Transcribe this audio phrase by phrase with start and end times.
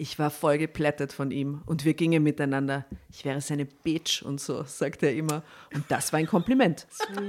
[0.00, 2.84] Ich war voll geplättet von ihm und wir gingen miteinander.
[3.10, 5.42] Ich wäre seine Bitch und so, sagt er immer.
[5.74, 6.86] Und das war ein Kompliment.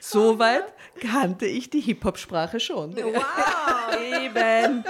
[0.00, 0.64] Soweit
[0.98, 2.96] kannte ich die Hip-Hop-Sprache schon.
[2.96, 3.98] Wow!
[4.00, 4.82] Eben.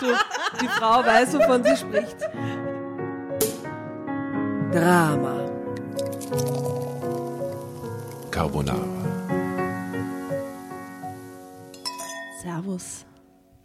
[0.00, 0.12] Du,
[0.60, 2.20] die Frau weiß, wovon sie spricht.
[4.70, 5.50] Drama.
[8.30, 8.84] Carbonara.
[12.42, 13.06] Servus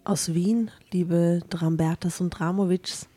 [0.09, 3.07] aus Wien, liebe Drambertas und Dramovics.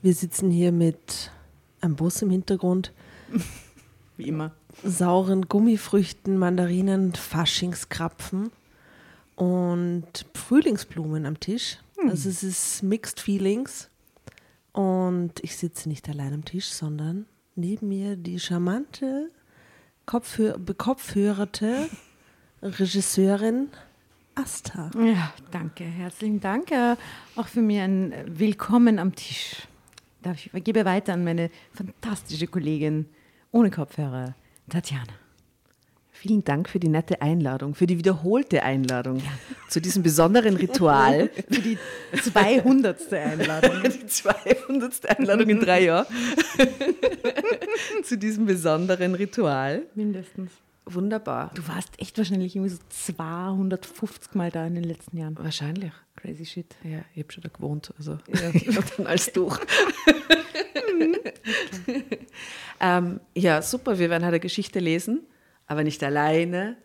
[0.00, 1.32] Wir sitzen hier mit
[1.80, 2.92] einem Bus im Hintergrund,
[4.16, 4.52] Wie immer.
[4.84, 8.52] sauren Gummifrüchten, Mandarinen, Faschingskrapfen
[9.34, 10.04] und
[10.34, 11.78] Frühlingsblumen am Tisch.
[12.08, 13.90] Also es ist Mixed Feelings.
[14.70, 17.26] Und ich sitze nicht allein am Tisch, sondern
[17.56, 19.32] neben mir die charmante,
[20.06, 21.88] Kopfhör bekopfhörerte
[22.62, 23.70] Regisseurin
[24.34, 24.90] Asta.
[24.98, 26.70] Ja, danke, herzlichen Dank.
[26.70, 26.96] Äh,
[27.36, 29.56] Auch für mich ein Willkommen am Tisch.
[30.22, 33.06] Darf ich gebe weiter an meine fantastische Kollegin
[33.50, 34.34] ohne Kopfhörer,
[34.70, 35.12] Tatjana.
[36.12, 39.20] Vielen Dank für die nette Einladung, für die wiederholte Einladung
[39.68, 41.28] zu diesem besonderen Ritual.
[41.50, 41.78] Für die
[42.22, 43.12] 200.
[43.12, 43.82] Einladung.
[43.90, 45.18] die 200.
[45.18, 46.06] Einladung in drei Jahren.
[48.04, 49.82] zu diesem besonderen Ritual.
[49.96, 50.52] Mindestens.
[50.84, 51.52] Wunderbar.
[51.54, 55.38] Du warst echt wahrscheinlich irgendwie so 250 Mal da in den letzten Jahren.
[55.38, 55.92] Wahrscheinlich.
[56.16, 56.76] Crazy shit.
[56.82, 57.94] Ja, ich habe schon da gewohnt.
[57.98, 59.58] Also ich hab dann alles durch.
[62.80, 63.98] ähm, ja, super.
[63.98, 65.20] Wir werden heute eine Geschichte lesen,
[65.66, 66.76] aber nicht alleine,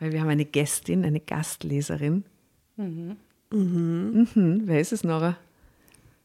[0.00, 2.24] weil wir haben eine Gästin, eine Gastleserin.
[2.76, 3.16] Mhm.
[3.50, 4.62] Mhm.
[4.64, 5.36] Wer ist es, Nora?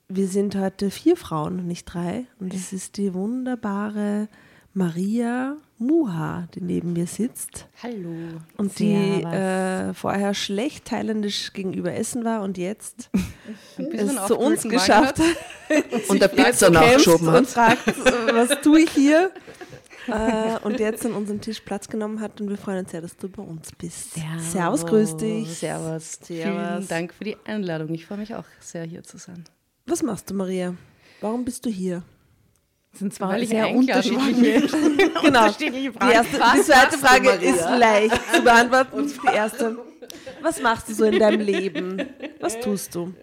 [0.10, 2.26] Wir sind heute vier Frauen, nicht drei.
[2.40, 4.28] Und es ist die wunderbare
[4.74, 7.68] Maria Muha, die neben mir sitzt.
[7.84, 8.40] Hallo.
[8.58, 13.12] Und die äh, vorher schlecht thailändisch gegenüber Essen war und jetzt
[13.78, 15.36] es zu uns geschafft hat.
[16.08, 17.48] Und der Pizza nachgeschoben und hat.
[17.48, 19.32] fragt, äh, was tue ich hier?
[20.08, 23.16] äh, und jetzt an unserem Tisch Platz genommen hat und wir freuen uns sehr, dass
[23.16, 24.14] du bei uns bist.
[24.14, 24.52] Servus.
[24.52, 25.58] Servus, grüß dich.
[25.58, 26.20] Servus.
[26.24, 26.88] Vielen Servus.
[26.88, 27.94] Dank für die Einladung.
[27.94, 29.46] Ich freue mich auch sehr, hier zu sein.
[29.86, 30.76] Was machst du, Maria?
[31.22, 32.04] Warum bist du hier?
[32.94, 34.62] Das sind zwei Weil sehr unterschiedliche,
[34.98, 35.24] Genau.
[35.26, 36.12] unterschiedliche Die, Fragen.
[36.12, 39.08] erste, die zweite Frage ist leicht zu beantworten.
[39.08, 39.78] Die erste.
[40.42, 42.02] Was machst du so in deinem Leben?
[42.40, 43.14] Was tust du?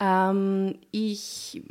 [0.00, 1.62] Ähm, ich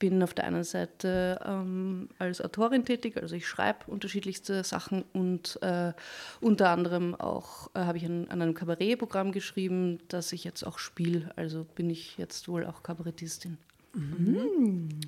[0.00, 5.58] bin auf der einen Seite ähm, als Autorin tätig, also ich schreibe unterschiedlichste Sachen und
[5.62, 5.92] äh,
[6.40, 10.78] unter anderem auch äh, habe ich an, an einem Kabarettprogramm geschrieben, das ich jetzt auch
[10.78, 11.30] spiele.
[11.36, 13.58] Also bin ich jetzt wohl auch Kabarettistin.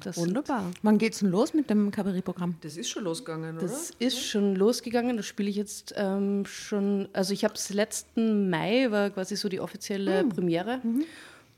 [0.00, 0.70] Das sind- Wunderbar.
[0.82, 2.56] Wann geht's denn los mit dem Kabarettprogramm?
[2.60, 3.66] Das ist schon losgegangen, oder?
[3.66, 8.48] Das ist schon losgegangen, das spiele ich jetzt ähm, schon, also ich habe es letzten
[8.50, 10.80] Mai, war quasi so die offizielle Premiere.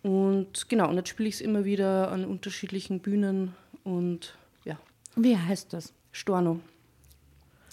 [0.02, 3.52] Und genau, und jetzt spiele ich es immer wieder an unterschiedlichen Bühnen
[3.84, 4.34] und
[4.64, 4.78] ja,
[5.16, 5.92] Wie heißt das?
[6.12, 6.60] Storno.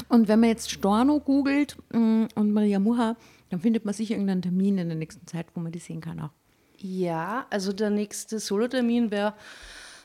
[0.09, 3.15] Und wenn man jetzt Storno googelt mm, und Maria Muha,
[3.49, 6.19] dann findet man sicher irgendeinen Termin in der nächsten Zeit, wo man die sehen kann
[6.19, 6.31] auch.
[6.79, 9.33] Ja, also der nächste Solotermin wäre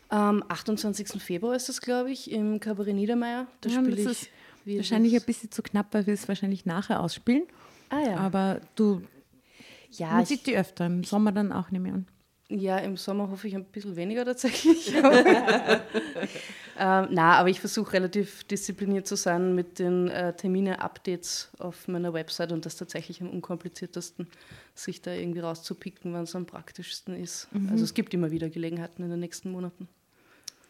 [0.08, 1.22] am 28.
[1.22, 3.46] Februar ist das, glaube ich, im Kabarett Niedermeyer.
[3.60, 4.30] Da Ja, spiele ich
[4.76, 7.44] Wahrscheinlich ein bisschen zu knapp, weil wir es wahrscheinlich nachher ausspielen.
[7.88, 8.16] Ah ja.
[8.16, 9.02] Aber du,
[9.90, 12.06] ja, man sieht die öfter, im Sommer dann auch, nehme ich an.
[12.50, 14.92] Ja, im Sommer hoffe ich ein bisschen weniger tatsächlich.
[14.94, 15.80] ähm,
[16.76, 22.50] na, aber ich versuche relativ diszipliniert zu sein mit den äh, Termine-Updates auf meiner Website
[22.50, 24.26] und das tatsächlich am unkompliziertesten,
[24.74, 27.46] sich da irgendwie rauszupicken, wann es am praktischsten ist.
[27.70, 29.86] Also es gibt immer wieder Gelegenheiten in den nächsten Monaten.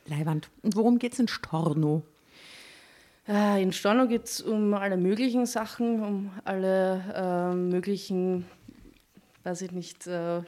[0.06, 0.50] Leiwand.
[0.62, 2.02] Und worum geht es in Storno?
[3.26, 8.44] Äh, in Storno geht es um alle möglichen Sachen, um alle äh, möglichen,
[9.44, 10.42] weiß ich nicht, äh,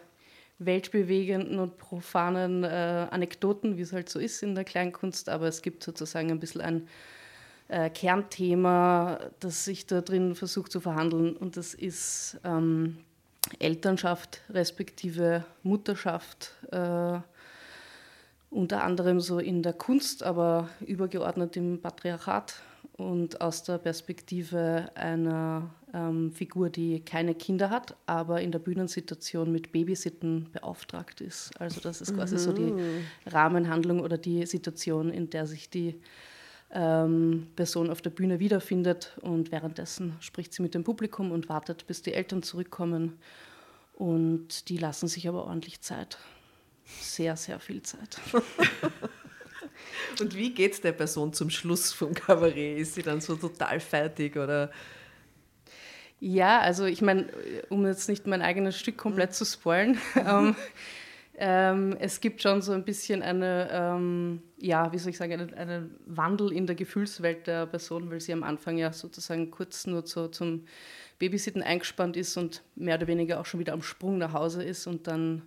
[0.64, 5.62] weltbewegenden und profanen äh, Anekdoten, wie es halt so ist in der Kleinkunst, aber es
[5.62, 6.88] gibt sozusagen ein bisschen ein
[7.68, 12.98] äh, Kernthema, das sich da drin versucht zu verhandeln und das ist ähm,
[13.58, 16.54] Elternschaft respektive Mutterschaft.
[16.70, 17.20] Äh,
[18.50, 22.56] unter anderem so in der Kunst, aber übergeordnet im Patriarchat
[22.98, 29.52] und aus der Perspektive einer ähm, Figur, die keine Kinder hat, aber in der Bühnensituation
[29.52, 31.50] mit Babysitten beauftragt ist.
[31.60, 32.72] Also das ist quasi so die
[33.26, 36.00] Rahmenhandlung oder die Situation, in der sich die
[36.72, 41.86] ähm, Person auf der Bühne wiederfindet und währenddessen spricht sie mit dem Publikum und wartet,
[41.86, 43.18] bis die Eltern zurückkommen
[43.94, 46.18] und die lassen sich aber ordentlich Zeit.
[46.84, 48.18] Sehr, sehr viel Zeit.
[50.20, 52.78] Und wie geht es der Person zum Schluss vom Kabarett?
[52.78, 54.70] Ist sie dann so total fertig oder?
[56.24, 57.26] Ja, also ich meine,
[57.68, 59.34] um jetzt nicht mein eigenes Stück komplett mhm.
[59.34, 60.54] zu spoilen, ähm,
[61.34, 65.52] ähm, es gibt schon so ein bisschen eine, ähm, ja, wie soll ich sagen, einen,
[65.54, 70.06] einen, Wandel in der Gefühlswelt der Person, weil sie am Anfang ja sozusagen kurz nur
[70.06, 70.64] so zum
[71.18, 74.86] Babysitten eingespannt ist und mehr oder weniger auch schon wieder am Sprung nach Hause ist
[74.86, 75.42] und dann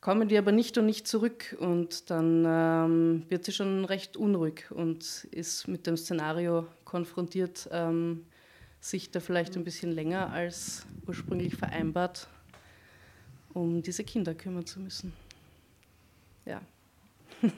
[0.00, 4.70] kommen die aber nicht und nicht zurück und dann ähm, wird sie schon recht unruhig
[4.70, 8.24] und ist mit dem Szenario konfrontiert, ähm,
[8.80, 12.28] sich da vielleicht ein bisschen länger als ursprünglich vereinbart
[13.56, 15.12] um diese Kinder kümmern zu müssen.
[16.44, 16.60] Ja.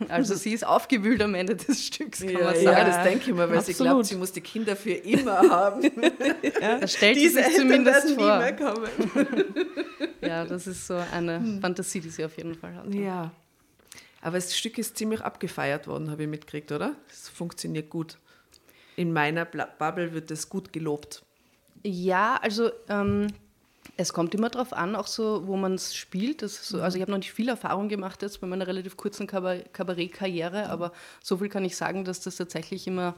[0.09, 2.67] Also sie ist aufgewühlt am Ende des Stücks, kann ja, man sagen.
[2.67, 3.67] Ja, das denke ich mir, weil Absolut.
[3.67, 5.83] sie glaubt, sie muss die Kinder für immer haben.
[6.61, 8.43] ja, das stellt Diese sie sich zumindest vor.
[10.21, 11.61] Ja, das ist so eine hm.
[11.61, 12.93] Fantasie, die sie auf jeden Fall hat.
[12.93, 13.31] Ja.
[14.21, 16.97] Aber das Stück ist ziemlich abgefeiert worden, habe ich mitgekriegt, oder?
[17.09, 18.19] Es funktioniert gut.
[18.99, 21.23] In meiner Bubble wird es gut gelobt.
[21.85, 23.29] Ja, also ähm,
[23.97, 26.41] es kommt immer darauf an, auch so, wo man es spielt.
[26.41, 30.69] So, also ich habe noch nicht viel Erfahrung gemacht jetzt bei meiner relativ kurzen Kabarettkarriere,
[30.69, 30.91] aber
[31.23, 33.15] so viel kann ich sagen, dass das tatsächlich immer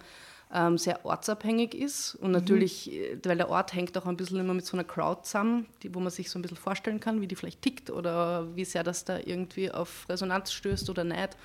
[0.53, 2.15] ähm, sehr ortsabhängig ist.
[2.17, 2.35] Und mhm.
[2.35, 3.21] natürlich, mhm.
[3.25, 6.01] weil der Ort hängt auch ein bisschen immer mit so einer Crowd zusammen, die, wo
[6.01, 9.07] man sich so ein bisschen vorstellen kann, wie die vielleicht tickt oder wie sehr das
[9.07, 11.39] da irgendwie auf Resonanz stößt oder nicht.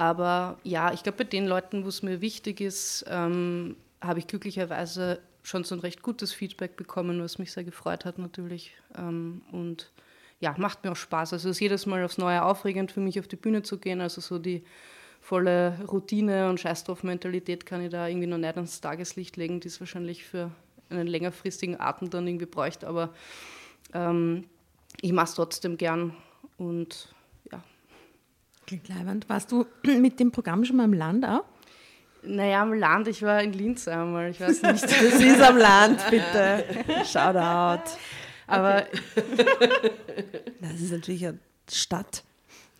[0.00, 4.26] Aber ja, ich glaube, bei den Leuten, wo es mir wichtig ist, ähm, habe ich
[4.26, 8.72] glücklicherweise schon so ein recht gutes Feedback bekommen, was mich sehr gefreut hat natürlich.
[8.96, 9.92] Ähm, und
[10.40, 11.34] ja, macht mir auch Spaß.
[11.34, 14.00] Also es ist jedes Mal aufs Neue aufregend für mich, auf die Bühne zu gehen.
[14.00, 14.64] Also so die
[15.20, 19.80] volle Routine und Scheißdrauf-Mentalität kann ich da irgendwie noch nicht ans Tageslicht legen, die es
[19.80, 20.50] wahrscheinlich für
[20.88, 22.88] einen längerfristigen Atem dann irgendwie bräuchte.
[22.88, 23.12] Aber
[23.92, 24.46] ähm,
[25.02, 26.16] ich mache es trotzdem gern
[26.56, 27.14] und.
[28.70, 29.28] Klingt leibend.
[29.28, 29.66] Warst du
[29.98, 31.42] mit dem Programm schon mal im Land auch?
[32.22, 34.84] Naja, am Land, ich war in Linz einmal, ich weiß nicht.
[34.84, 36.64] das ist am Land, bitte.
[37.04, 37.90] Shoutout.
[38.46, 38.84] Aber
[40.60, 42.22] das ist natürlich eine Stadt.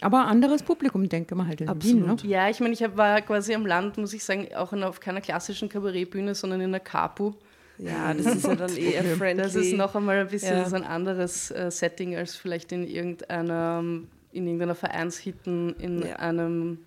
[0.01, 2.23] Aber anderes Publikum, denke mal halt in Absolut.
[2.23, 2.33] Wien, ne?
[2.33, 5.69] Ja, ich meine, ich war quasi am Land, muss ich sagen, auch auf keiner klassischen
[5.69, 7.33] Kabarettbühne, sondern in der Capu.
[7.79, 9.43] Ja, das ist ja dann eher friendly.
[9.43, 10.69] Das ist noch einmal ein bisschen ja.
[10.69, 13.83] so ein anderes äh, Setting als vielleicht in irgendeiner,
[14.33, 16.17] in irgendeiner Vereinshitten in ja.
[16.17, 16.79] einem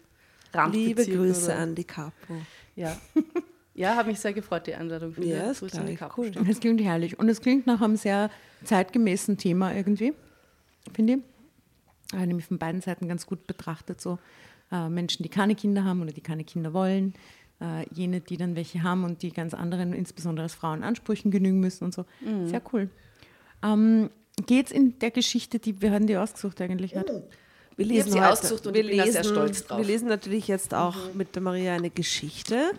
[0.71, 1.59] Liebe Grüße oder?
[1.59, 2.35] an die Capo.
[2.75, 2.97] Ja.
[3.75, 5.15] Ja, habe mich sehr gefreut, die Einladung.
[5.19, 6.21] Ja, Grüße an die Capo.
[6.21, 6.29] Cool.
[6.29, 7.17] Das klingt herrlich.
[7.17, 8.29] Und es klingt nach einem sehr
[8.63, 10.13] zeitgemäßen Thema irgendwie,
[10.93, 11.19] finde ich.
[12.13, 14.19] Aber nämlich von beiden Seiten ganz gut betrachtet, so
[14.71, 17.15] äh, Menschen, die keine Kinder haben oder die keine Kinder wollen,
[17.59, 21.59] äh, jene, die dann welche haben und die ganz anderen, insbesondere als Frauen, Ansprüchen genügen
[21.59, 22.05] müssen und so.
[22.21, 22.47] Mhm.
[22.47, 22.91] Sehr cool.
[23.63, 24.11] Ähm,
[24.45, 27.11] Geht es in der Geschichte, die wir haben die ausgesucht eigentlich hat?
[27.11, 27.23] Mhm.
[27.75, 29.79] Wir lesen sie ausgesucht und wir lesen, sehr stolz drauf.
[29.79, 31.17] Wir lesen natürlich jetzt auch mhm.
[31.17, 32.71] mit der Maria eine Geschichte.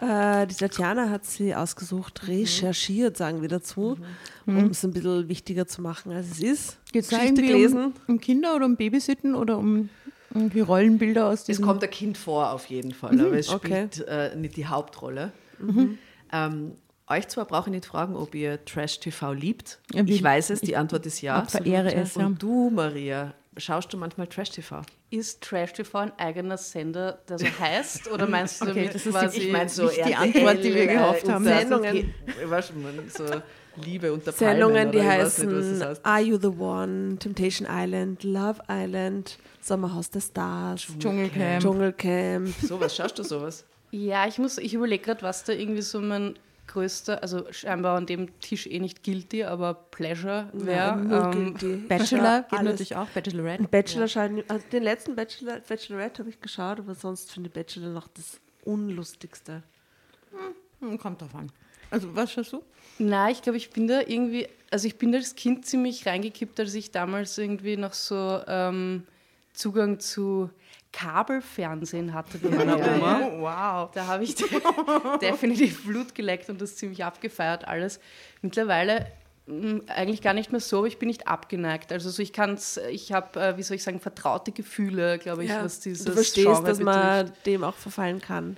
[0.00, 2.34] Äh, die Tatjana hat sie ausgesucht, mhm.
[2.34, 3.96] recherchiert, sagen wir dazu,
[4.44, 4.58] mhm.
[4.58, 6.78] um es ein bisschen wichtiger zu machen, als es ist.
[6.92, 7.78] Geht es gelesen.
[7.78, 9.88] Um, um Kinder oder um Babysitten oder um
[10.34, 11.62] irgendwie Rollenbilder aus diesem...
[11.62, 13.20] Es kommt ein Kind vor auf jeden Fall, mhm.
[13.20, 13.88] aber es okay.
[13.88, 15.32] spielt äh, nicht die Hauptrolle.
[15.58, 15.98] Mhm.
[16.32, 16.72] Ähm,
[17.08, 19.78] euch zwar brauche ich nicht fragen, ob ihr Trash-TV liebt.
[19.92, 21.42] Ja, ich weiß es, die Antwort ist ja.
[21.42, 22.16] Ich verehre es.
[22.16, 24.82] Und du, Maria, Schaust du manchmal Trash-TV?
[25.08, 28.10] Ist Trash-TV ein eigener Sender, der so heißt?
[28.10, 30.86] Oder meinst du okay, damit das ist quasi ich mein, so die Antwort, die wir
[30.86, 31.44] gehofft haben?
[31.44, 32.14] Sendungen,
[32.44, 33.24] weißt du, so
[33.82, 35.82] Liebe unter Sendungen, die heißen.
[36.02, 41.62] Are You the One, Temptation Island, Love Island, Sommerhaus der Stars, Dschungelcamp.
[41.62, 42.54] Dschungelcamp.
[42.60, 43.64] Sowas, schaust du sowas?
[43.90, 48.38] Ja, ich ich überlege gerade, was da irgendwie so mein größter, also scheinbar an dem
[48.40, 51.06] Tisch eh nicht guilty, aber Pleasure wäre.
[51.10, 53.64] Ja, ähm, Bachelor geht natürlich auch, Bachelorette.
[53.64, 54.08] Bachelor ja.
[54.08, 58.08] scheint, also den letzten Bachelor, Bachelorette habe ich geschaut, aber sonst finde ich Bachelor noch
[58.08, 59.62] das Unlustigste.
[60.80, 61.50] Hm, kommt drauf an.
[61.90, 62.62] Also was schaust du?
[62.98, 66.58] Nein, ich glaube, ich bin da irgendwie, also ich bin da als Kind ziemlich reingekippt,
[66.58, 69.06] als ich damals irgendwie noch so ähm,
[69.52, 70.50] Zugang zu
[70.96, 73.20] Kabelfernsehen hatte bei meiner Oma.
[73.38, 73.90] Wow.
[73.92, 74.34] Da habe ich
[75.20, 78.00] definitiv Blut geleckt und das ziemlich abgefeiert alles.
[78.40, 79.06] Mittlerweile
[79.46, 81.92] hm, eigentlich gar nicht mehr so, aber ich bin nicht abgeneigt.
[81.92, 82.58] Also so ich kann
[82.90, 86.12] ich habe, äh, wie soll ich sagen, vertraute Gefühle, glaube ich, ja, was dieses Du
[86.12, 88.56] verstehst, Genre dass man dem auch verfallen kann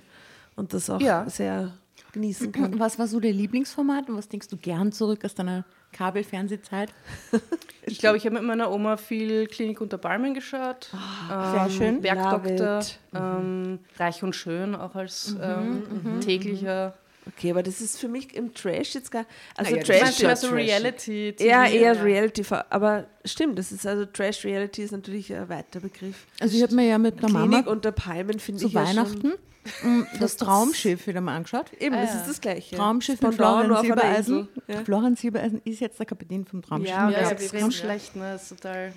[0.55, 1.29] und das auch ja.
[1.29, 1.73] sehr
[2.13, 2.79] genießen kann.
[2.79, 6.93] Was war so der Lieblingsformat und was denkst du gern zurück aus deiner Kabelfernsehzeit?
[7.85, 10.89] ich glaube, ich habe mit meiner Oma viel Klinik unter Palmen geschaut.
[10.93, 12.01] Oh, ähm, sehr schön.
[12.01, 12.81] Bergdoktor,
[13.13, 16.93] ähm, Reich und Schön auch als mhm, ähm, mhm, täglicher
[17.35, 19.25] Okay, aber das ist für mich im Trash jetzt gar.
[19.55, 21.35] Also naja, Trash ist so Reality.
[21.39, 22.01] Ja, eher ja.
[22.01, 22.43] Reality.
[22.69, 26.25] Aber stimmt, das ist also Trash Reality ist natürlich ein weiter Begriff.
[26.39, 29.33] Also ich habe mir ja mit der Klinik Mama unter Palmen finde ich Weihnachten ja
[30.19, 31.71] das Traumschiff wieder mal angeschaut.
[31.79, 32.75] Eben, ah, das ist das Gleiche.
[32.75, 34.47] Traumschiff mit Florian Silbereisen.
[34.67, 34.83] Ja.
[34.83, 36.89] Florian Silbereisen ist jetzt der Kapitän vom Traumschiff.
[36.89, 38.33] Ja, ja, ja das ist ganz schlecht, ne?
[38.33, 38.93] Das ist total.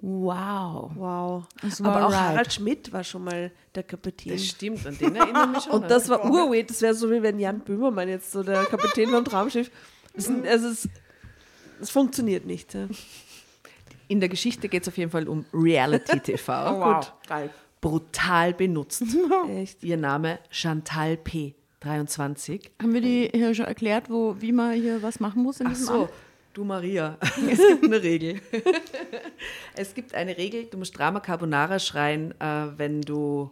[0.00, 0.90] Wow.
[0.94, 1.44] Wow.
[1.80, 2.20] Aber auch right.
[2.20, 4.32] Harald Schmidt war schon mal der Kapitän.
[4.32, 5.72] Das stimmt, an den erinnere ich mich schon.
[5.72, 6.70] Und das war urweird.
[6.70, 9.70] Das wäre so, wie wenn Jan Böhmermann jetzt so der Kapitän vom Traumschiff.
[10.14, 10.88] Das, also es,
[11.80, 12.74] es funktioniert nicht.
[12.74, 12.88] Ja.
[14.08, 16.52] In der Geschichte geht es auf jeden Fall um Reality TV.
[16.70, 17.12] oh, wow.
[17.26, 17.50] Geil.
[17.80, 19.02] Brutal benutzt.
[19.48, 19.82] Echt?
[19.82, 21.54] Ihr Name Chantal P.
[21.80, 22.72] 23.
[22.80, 25.60] Haben wir die hier schon erklärt, wo, wie man hier was machen muss?
[25.60, 26.10] In Ach so, Amt?
[26.56, 27.18] Du Maria,
[27.50, 28.40] es gibt eine Regel.
[29.76, 33.50] es gibt eine Regel, du musst Drama Carbonara schreien, äh, wenn du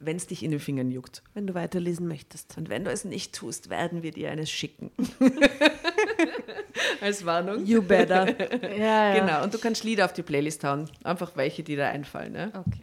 [0.00, 1.22] wenn es dich in den Fingern juckt.
[1.34, 2.58] Wenn du weiterlesen möchtest.
[2.58, 4.90] Und wenn du es nicht tust, werden wir dir eines schicken.
[7.00, 7.64] Als Warnung.
[7.64, 8.26] You better.
[8.76, 9.20] ja, ja.
[9.20, 10.90] Genau, und du kannst Lieder auf die Playlist hauen.
[11.04, 12.32] Einfach welche, die da einfallen.
[12.32, 12.50] Ne?
[12.52, 12.80] Okay.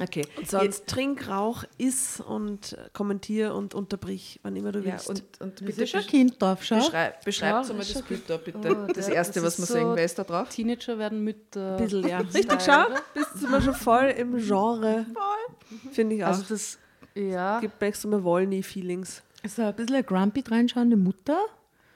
[0.00, 0.26] Okay.
[0.38, 5.08] Und sonst Jetzt, trink, rauch, iss und kommentier und unterbrich, wann immer du willst.
[5.08, 6.76] Ja, und, und bitte schon Kind drauf, schau.
[6.76, 8.58] Beschreib, beschreib ja, mal das Bild da, bitte.
[8.58, 10.48] Oh, das der, erste, das was wir so sehen, wer ist da drauf?
[10.48, 11.54] Teenager werden mit.
[11.54, 12.18] Äh, Bisschen, ja.
[12.18, 12.86] Richtig, schau.
[13.14, 15.06] Bist du mal schon voll im Genre.
[15.14, 15.92] Voll.
[15.92, 16.50] Finde ich also auch.
[16.50, 16.78] Also das,
[17.14, 17.60] ja.
[17.60, 19.22] Gibt mir extra mal Wollny-Feelings.
[19.46, 21.38] So ein bisschen eine grumpy reinschauende Mutter.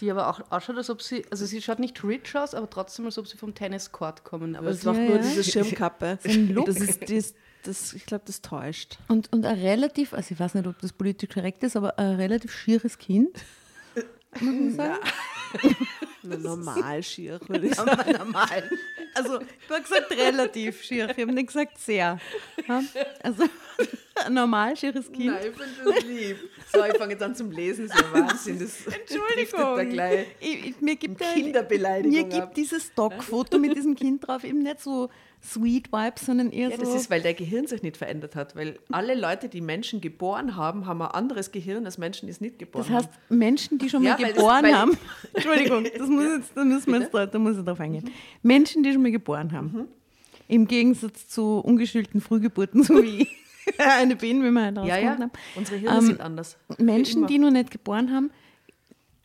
[0.01, 3.05] Die aber auch ausschaut, als ob sie, also sie schaut nicht rich aus, aber trotzdem,
[3.05, 5.23] als ob sie vom Tenniscourt kommen Aber es macht ja, nur ja.
[5.23, 6.19] diese Schirmkappe.
[6.67, 7.35] Das ist, das,
[7.65, 8.99] das, ich glaube, das täuscht.
[9.09, 12.17] Und, und ein relativ, also ich weiß nicht, ob das politisch korrekt ist, aber ein
[12.17, 13.31] relativ schieres Kind.
[14.41, 14.99] Muss man sagen.
[15.03, 15.71] Ja.
[16.39, 18.13] normal schier, würde ich sagen.
[18.13, 18.71] Normal.
[19.15, 22.19] Also, ich habe gesagt relativ schier, ich habe nicht gesagt sehr.
[23.23, 23.45] Also,
[24.25, 25.27] ein normal schieres Kind.
[25.27, 26.37] Nein, ich finde das lieb.
[26.73, 28.59] So, ich fange jetzt an zum Lesen, so Wahnsinn.
[28.59, 29.77] Das Entschuldigung.
[29.77, 32.55] Da gleich ich, ich, mir gibt Kinderbeleidigung Mir gibt ab.
[32.55, 35.11] dieses Stockfoto mit diesem Kind drauf eben nicht so
[35.45, 36.83] Sweet Vibes, sondern eher ja, so.
[36.83, 38.57] Das ist, weil der Gehirn sich nicht verändert hat.
[38.57, 42.41] Weil alle Leute, die Menschen geboren haben, haben ein anderes Gehirn als Menschen, die es
[42.41, 42.95] nicht geboren haben.
[42.95, 43.31] Das heißt.
[43.31, 44.99] Menschen, die schon ja, mal geboren das, haben.
[45.35, 48.11] Entschuldigung, das muss jetzt, da müssen wir jetzt da, da muss ich drauf eingehen.
[48.43, 49.73] Menschen, die schon mal geboren haben.
[49.73, 49.89] Mhm.
[50.49, 53.29] Im Gegensatz zu ungeschulten Frühgeburten, so wie
[53.79, 55.11] eine Biene, wie wir halt ja, ja.
[55.11, 55.31] haben.
[55.55, 56.57] Unsere Hirne ähm, sind anders.
[56.79, 58.31] Menschen, die noch nicht geboren haben,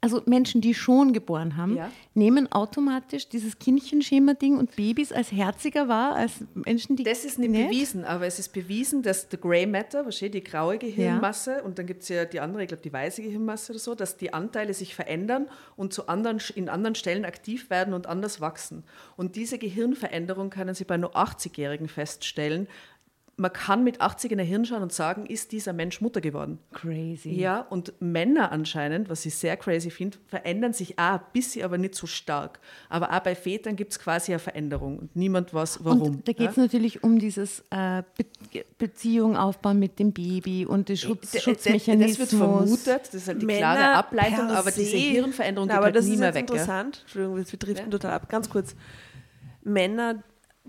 [0.02, 1.92] also Menschen, die schon geboren haben, ja.
[2.14, 7.04] nehmen automatisch dieses Kindchenschema-Ding und Babys als herziger wahr als Menschen, die.
[7.04, 10.50] Das ist nicht, nicht, bewiesen, aber es ist bewiesen, dass the Grey Matter, wahrscheinlich die
[10.50, 11.62] graue Gehirnmasse, ja.
[11.64, 14.16] und dann gibt es ja die andere, ich glaube die weiße Gehirnmasse oder so, dass
[14.16, 18.84] die Anteile sich verändern und zu anderen, in anderen Stellen aktiv werden und anders wachsen.
[19.18, 22.68] Und diese Gehirnveränderung können Sie bei nur 80-Jährigen feststellen,
[23.40, 26.60] man kann mit 80 in der Hirn schauen und sagen, ist dieser Mensch Mutter geworden?
[26.74, 27.30] Crazy.
[27.30, 31.78] Ja, und Männer anscheinend, was ich sehr crazy finde, verändern sich auch ein bisschen, aber
[31.78, 32.60] nicht so stark.
[32.90, 36.02] Aber auch bei Vätern gibt es quasi eine Veränderung und niemand weiß, warum.
[36.02, 36.64] Und da geht es ja?
[36.64, 38.26] natürlich um dieses äh, Be
[38.78, 42.18] Beziehung aufbauen mit dem Baby und den Schutz, äh, Schutzmechanismus.
[42.18, 46.04] Das wird vermutet, das ist halt die Männer klare Ableitung, aber diese Hirnveränderung geht halt
[46.04, 46.48] nie mehr weg.
[46.48, 47.02] Das ist interessant, ja?
[47.04, 47.92] Entschuldigung, wir driften ja?
[47.92, 48.30] total ab.
[48.30, 48.76] Ganz kurz.
[49.64, 50.24] Männer,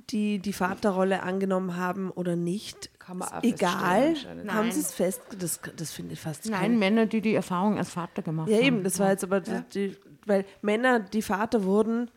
[0.08, 4.14] die die Vaterrolle angenommen haben oder nicht, Kann man auch egal,
[4.48, 7.90] haben sie es fest, das, das finde ich fast Nein, Männer, die die Erfahrung als
[7.90, 8.62] Vater gemacht ja, haben.
[8.62, 9.64] Ja eben, das war jetzt aber, ja.
[9.74, 12.10] die, weil Männer, die Vater wurden,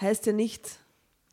[0.00, 0.78] heißt ja nichts,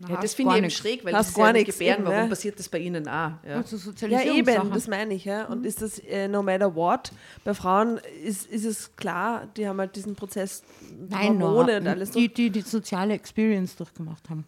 [0.08, 2.06] ja, das finde ich eben schräg, weil das gar ja nichts gebären.
[2.06, 2.28] Warum ja.
[2.28, 3.32] passiert das bei Ihnen auch?
[3.46, 5.26] Ja, also ja eben, das meine ich.
[5.26, 5.48] Ja.
[5.48, 5.66] Und mhm.
[5.66, 7.12] ist das äh, no matter what?
[7.44, 10.64] Bei Frauen ist, ist es klar, die haben halt diesen Prozess
[11.10, 11.78] Nein, Hormone no.
[11.80, 12.12] und alles.
[12.12, 14.46] Die, die die soziale Experience durchgemacht haben.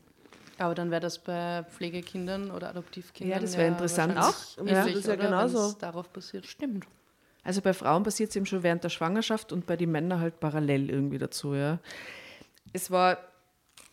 [0.61, 3.35] Aber dann wäre das bei Pflegekindern oder Adoptivkindern.
[3.35, 4.35] Ja, das wäre ja interessant auch.
[4.63, 5.73] Ja, das ist ja genauso.
[5.79, 6.45] darauf passiert.
[6.45, 6.85] Stimmt.
[7.43, 10.39] Also bei Frauen passiert es eben schon während der Schwangerschaft und bei den Männern halt
[10.39, 11.55] parallel irgendwie dazu.
[11.55, 11.79] Ja.
[12.73, 13.17] Es war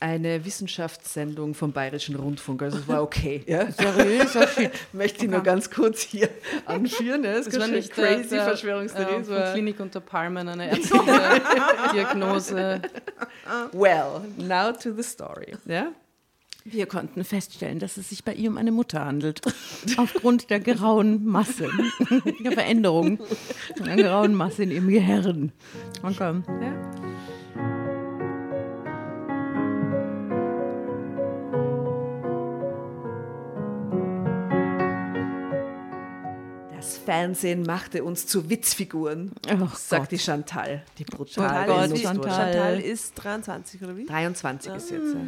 [0.00, 3.42] eine Wissenschaftssendung vom Bayerischen Rundfunk, also es war okay.
[3.48, 3.70] Ja.
[3.72, 4.36] Seriös,
[4.92, 6.28] Möchte ich nur ganz kurz hier
[6.66, 7.24] anführen.
[7.24, 7.32] Ja.
[7.32, 9.14] Das, das war nicht crazy der, Verschwörungstheorie.
[9.14, 11.42] Äh, von Klinik unter Palmen, eine ärztliche
[11.94, 12.82] Diagnose.
[13.72, 15.56] Well, now to the story.
[15.64, 15.92] Ja.
[16.70, 19.40] Wir konnten feststellen, dass es sich bei ihr um eine Mutter handelt.
[19.96, 21.70] Aufgrund der grauen Masse,
[22.44, 23.18] der Veränderung
[23.78, 25.52] der grauen Masse in ihrem Gehirn.
[26.02, 26.42] Okay.
[26.46, 26.90] Ja.
[36.76, 40.10] Das Fernsehen machte uns zu Witzfiguren, oh sagt Gott.
[40.12, 42.52] die Chantal, die brutale oh Gott, Chantal.
[42.52, 44.06] Chantal ist 23 oder wie?
[44.06, 44.76] 23 ja.
[44.76, 45.14] ist jetzt.
[45.14, 45.20] Ja.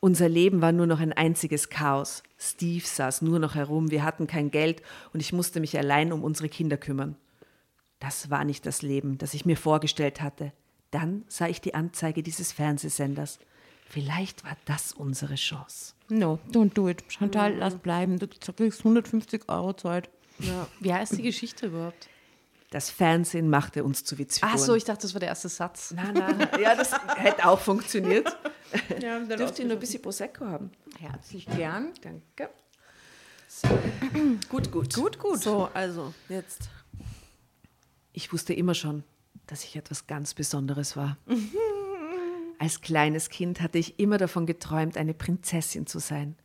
[0.00, 2.22] Unser Leben war nur noch ein einziges Chaos.
[2.38, 6.22] Steve saß nur noch herum, wir hatten kein Geld und ich musste mich allein um
[6.22, 7.16] unsere Kinder kümmern.
[7.98, 10.52] Das war nicht das Leben, das ich mir vorgestellt hatte.
[10.92, 13.40] Dann sah ich die Anzeige dieses Fernsehsenders.
[13.88, 15.94] Vielleicht war das unsere Chance.
[16.08, 17.02] No, don't do it.
[17.08, 18.18] Chantal, lass bleiben.
[18.18, 20.10] Du kriegst 150 Euro Zeit.
[20.38, 20.68] Ja.
[20.78, 22.08] Wie heißt die Geschichte überhaupt?
[22.70, 24.54] Das Fernsehen machte uns zu Witzfiguren.
[24.54, 25.92] Ach so, ich dachte, das war der erste Satz.
[25.92, 28.36] Nein, nein, ja, das hätte auch funktioniert.
[29.00, 30.70] Ja, Dürft ihr nur ein bisschen Prosecco haben?
[30.98, 31.94] Herzlich gern.
[32.02, 32.50] Danke.
[33.48, 33.66] So.
[34.50, 34.92] gut, gut.
[34.92, 35.40] Gut, gut.
[35.40, 36.68] So, also, jetzt.
[38.12, 39.04] Ich wusste immer schon,
[39.46, 41.16] dass ich etwas ganz Besonderes war.
[42.58, 46.36] Als kleines Kind hatte ich immer davon geträumt, eine Prinzessin zu sein.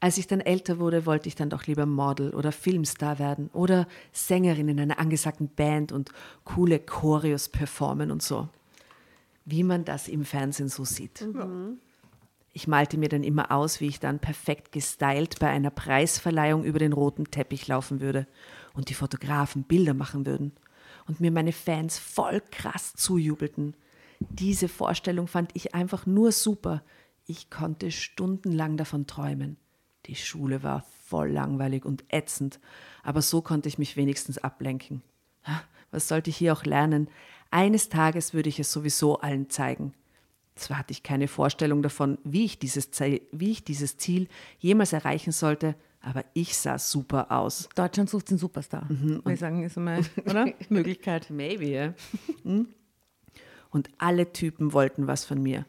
[0.00, 3.88] Als ich dann älter wurde, wollte ich dann doch lieber Model oder Filmstar werden oder
[4.12, 6.10] Sängerin in einer angesagten Band und
[6.44, 8.48] coole Choreos performen und so.
[9.44, 11.22] Wie man das im Fernsehen so sieht.
[11.22, 11.78] Mhm.
[12.52, 16.78] Ich malte mir dann immer aus, wie ich dann perfekt gestylt bei einer Preisverleihung über
[16.78, 18.26] den roten Teppich laufen würde
[18.74, 20.52] und die Fotografen Bilder machen würden
[21.06, 23.74] und mir meine Fans voll krass zujubelten.
[24.20, 26.82] Diese Vorstellung fand ich einfach nur super.
[27.26, 29.56] Ich konnte stundenlang davon träumen.
[30.08, 32.58] Die Schule war voll langweilig und ätzend,
[33.02, 35.02] aber so konnte ich mich wenigstens ablenken.
[35.90, 37.08] Was sollte ich hier auch lernen?
[37.50, 39.94] Eines Tages würde ich es sowieso allen zeigen.
[40.54, 42.90] Zwar hatte ich keine Vorstellung davon, wie ich dieses,
[43.32, 47.68] wie ich dieses Ziel jemals erreichen sollte, aber ich sah super aus.
[47.74, 48.86] Deutschland sucht den Superstar.
[48.90, 49.22] Mhm.
[49.28, 50.52] Ich sagen, ist immer, oder?
[50.68, 51.30] Möglichkeit.
[51.30, 51.94] Maybe, ja.
[52.44, 52.68] Mhm.
[53.70, 55.66] Und alle Typen wollten was von mir.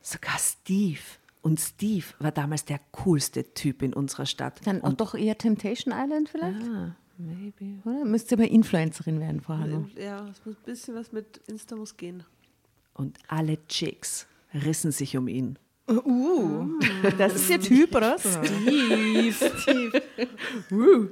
[0.00, 1.00] sogar Steve.
[1.42, 4.60] Und Steve war damals der coolste Typ in unserer Stadt.
[4.64, 6.62] Dann und doch eher Temptation Island vielleicht?
[6.68, 7.80] Ah, maybe.
[7.84, 8.04] Oder?
[8.04, 9.84] Müsste aber Influencerin werden vorher.
[9.96, 12.24] Ja, es muss ein bisschen was mit Insta muss gehen.
[12.92, 15.58] Und alle Chicks rissen sich um ihn.
[15.88, 16.78] Uh,
[17.18, 18.16] das ist der Typ, oder?
[18.18, 19.32] Steve.
[19.32, 20.02] Steve.
[20.70, 21.08] uh.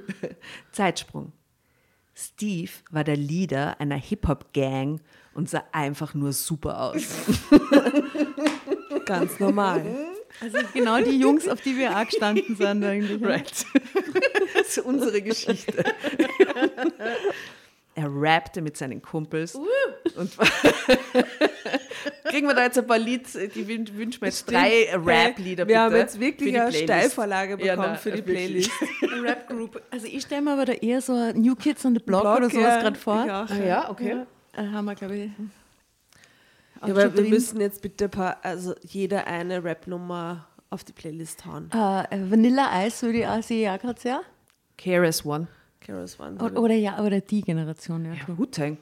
[0.71, 1.33] Zeitsprung.
[2.13, 5.01] Steve war der Leader einer Hip-Hop-Gang
[5.33, 7.25] und sah einfach nur super aus.
[9.05, 9.85] Ganz normal.
[10.41, 13.23] Also genau die Jungs, auf die wir auch gestanden sind eigentlich.
[13.23, 13.65] Right.
[14.51, 15.83] Das ist unsere Geschichte.
[17.95, 19.55] Er rappte mit seinen Kumpels.
[19.55, 19.67] Uh.
[20.15, 20.31] Und
[22.29, 25.95] kriegen wir da jetzt ein paar Lieds, die wünschen wir jetzt drei Rap-Lieder Wir haben
[25.95, 28.71] jetzt wirklich eine Steilvorlage bekommen ja, na, für die Playlist.
[29.01, 29.81] Rap-Group.
[29.91, 32.49] Also ich stelle mir aber da eher so New Kids on the Block, Block oder
[32.49, 33.15] sowas ja, gerade vor.
[33.15, 34.25] Ah, ja, okay.
[34.55, 35.31] Ja, äh, haben wir, glaube ich.
[36.85, 41.45] Ja, aber wir müssen jetzt bitte ein paar, also jeder eine Rap-Nummer auf die Playlist
[41.45, 41.69] hauen.
[41.73, 44.21] Uh, Vanilla Ice würde ich auch, sehe ich auch gerade sehr.
[44.77, 45.47] KRS One.
[45.81, 46.35] KRS One.
[46.41, 48.13] Oder, oder, ja, oder die Generation, ja.
[48.13, 48.77] ja Wu-Tang.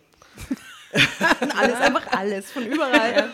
[1.57, 3.29] alles, einfach alles, von überall.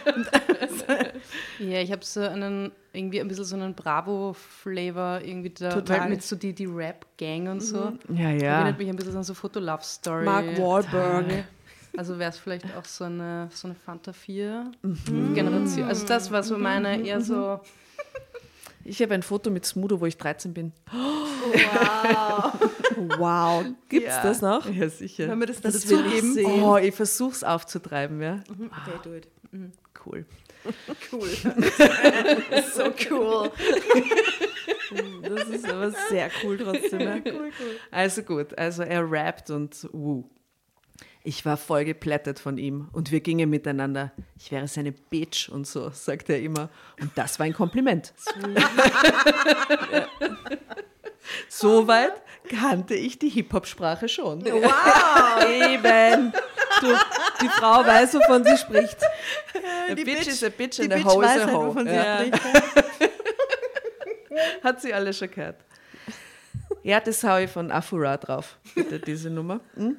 [1.60, 6.02] ja, ich habe so einen, irgendwie ein bisschen so einen Bravo-Flavor irgendwie da, Total.
[6.02, 7.92] Halt mit so die, die Rap-Gang und so.
[8.08, 8.18] Mhm.
[8.18, 8.56] Ja, ja.
[8.56, 10.26] Erinnert mich ein bisschen an so Foto-Love-Story.
[10.26, 11.46] Mark Wahlberg.
[11.96, 15.34] Also wäre es vielleicht auch so eine, so eine Fanta 4 mhm.
[15.34, 15.88] Generation.
[15.88, 17.60] Also das war so meine eher so.
[18.86, 20.74] Ich habe ein Foto mit Smudo, wo ich 13 bin.
[20.92, 22.54] wow.
[23.18, 23.66] wow.
[23.88, 24.24] Gibt es ja.
[24.24, 24.70] das noch?
[24.70, 25.28] Ja, sicher.
[25.28, 26.38] Können wir das, das dazu geben?
[26.62, 28.44] Oh, ich versuche es aufzutreiben, ja.
[28.50, 28.66] Mhm.
[28.66, 29.28] Okay, do it.
[29.52, 29.72] Mhm.
[30.06, 30.26] Cool.
[31.14, 31.30] cool.
[32.74, 33.52] so cool.
[35.22, 37.00] das ist aber sehr cool trotzdem.
[37.00, 37.16] Ja.
[37.16, 37.80] Cool, cool.
[37.90, 40.26] Also gut, also er rappt und wuh.
[41.26, 44.12] Ich war voll geplättet von ihm und wir gingen miteinander.
[44.38, 46.70] Ich wäre seine Bitch und so, sagt er immer.
[47.00, 48.14] Und das war ein Kompliment.
[49.92, 50.08] ja.
[51.48, 54.44] Soweit kannte ich die Hip-Hop-Sprache schon.
[54.44, 55.46] Wow!
[55.46, 56.34] Eben.
[56.82, 56.88] Du,
[57.42, 58.98] die Frau weiß, wovon sie spricht.
[59.90, 61.86] a bitch, bitch, is a bitch and a hoe is a halt, hoe.
[61.86, 62.26] Ja.
[64.64, 65.64] Hat sie alle schon gehört.
[66.82, 69.62] Ja, das haue ich von Afura drauf, bitte, diese Nummer.
[69.76, 69.98] Hm?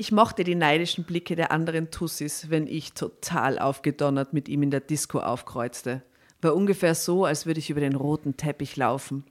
[0.00, 4.70] Ich mochte die neidischen Blicke der anderen Tussis, wenn ich total aufgedonnert mit ihm in
[4.70, 6.02] der Disco aufkreuzte.
[6.40, 9.24] War ungefähr so, als würde ich über den roten Teppich laufen.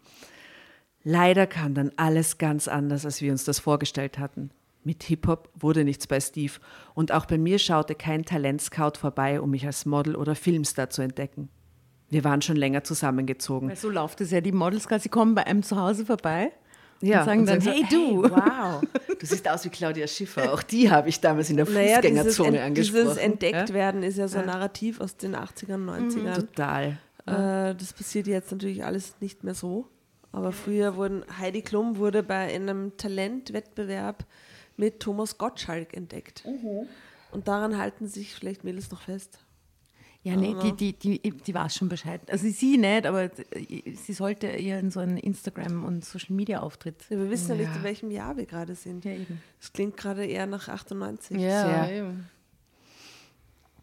[1.06, 4.52] Leider kam dann alles ganz anders, als wir uns das vorgestellt hatten.
[4.84, 6.56] Mit Hip-Hop wurde nichts bei Steve
[6.94, 11.02] und auch bei mir schaute kein Talentscout vorbei, um mich als Model oder Filmstar zu
[11.02, 11.48] entdecken.
[12.10, 13.70] Wir waren schon länger zusammengezogen.
[13.70, 16.52] Weil so läuft es ja, die Models quasi kommen bei einem zu Hause vorbei
[17.02, 18.82] ja, und sagen und dann, hey du, hey, wow,
[19.20, 20.54] du siehst aus wie Claudia Schiffer.
[20.54, 23.04] Auch die habe ich damals in der Fußgängerzone dieses angesprochen.
[23.04, 24.10] Dieses Entdecktwerden ja?
[24.10, 26.20] ist ja so ein Narrativ aus den 80ern, 90ern.
[26.20, 26.34] Mhm.
[26.34, 26.98] Total.
[27.26, 29.88] Äh, das passiert jetzt natürlich alles nicht mehr so.
[30.32, 34.26] Aber früher wurden, Heidi Klum wurde bei einem Talentwettbewerb
[34.76, 36.46] mit Thomas Gottschalk entdeckt.
[36.46, 36.88] Mhm.
[37.32, 39.40] Und daran halten sich vielleicht Mädels noch fest.
[40.24, 42.20] Ja, nee, die, die, die, die weiß schon Bescheid.
[42.30, 43.30] Also sie nicht, aber
[43.94, 47.06] sie sollte eher in so einen Instagram- und Social-Media-Auftritt.
[47.10, 49.06] Ja, wir wissen ja nicht, in welchem Jahr wir gerade sind.
[49.06, 49.42] Ja, eben.
[49.60, 51.40] Das klingt gerade eher nach 98.
[51.40, 52.30] Ja, eben.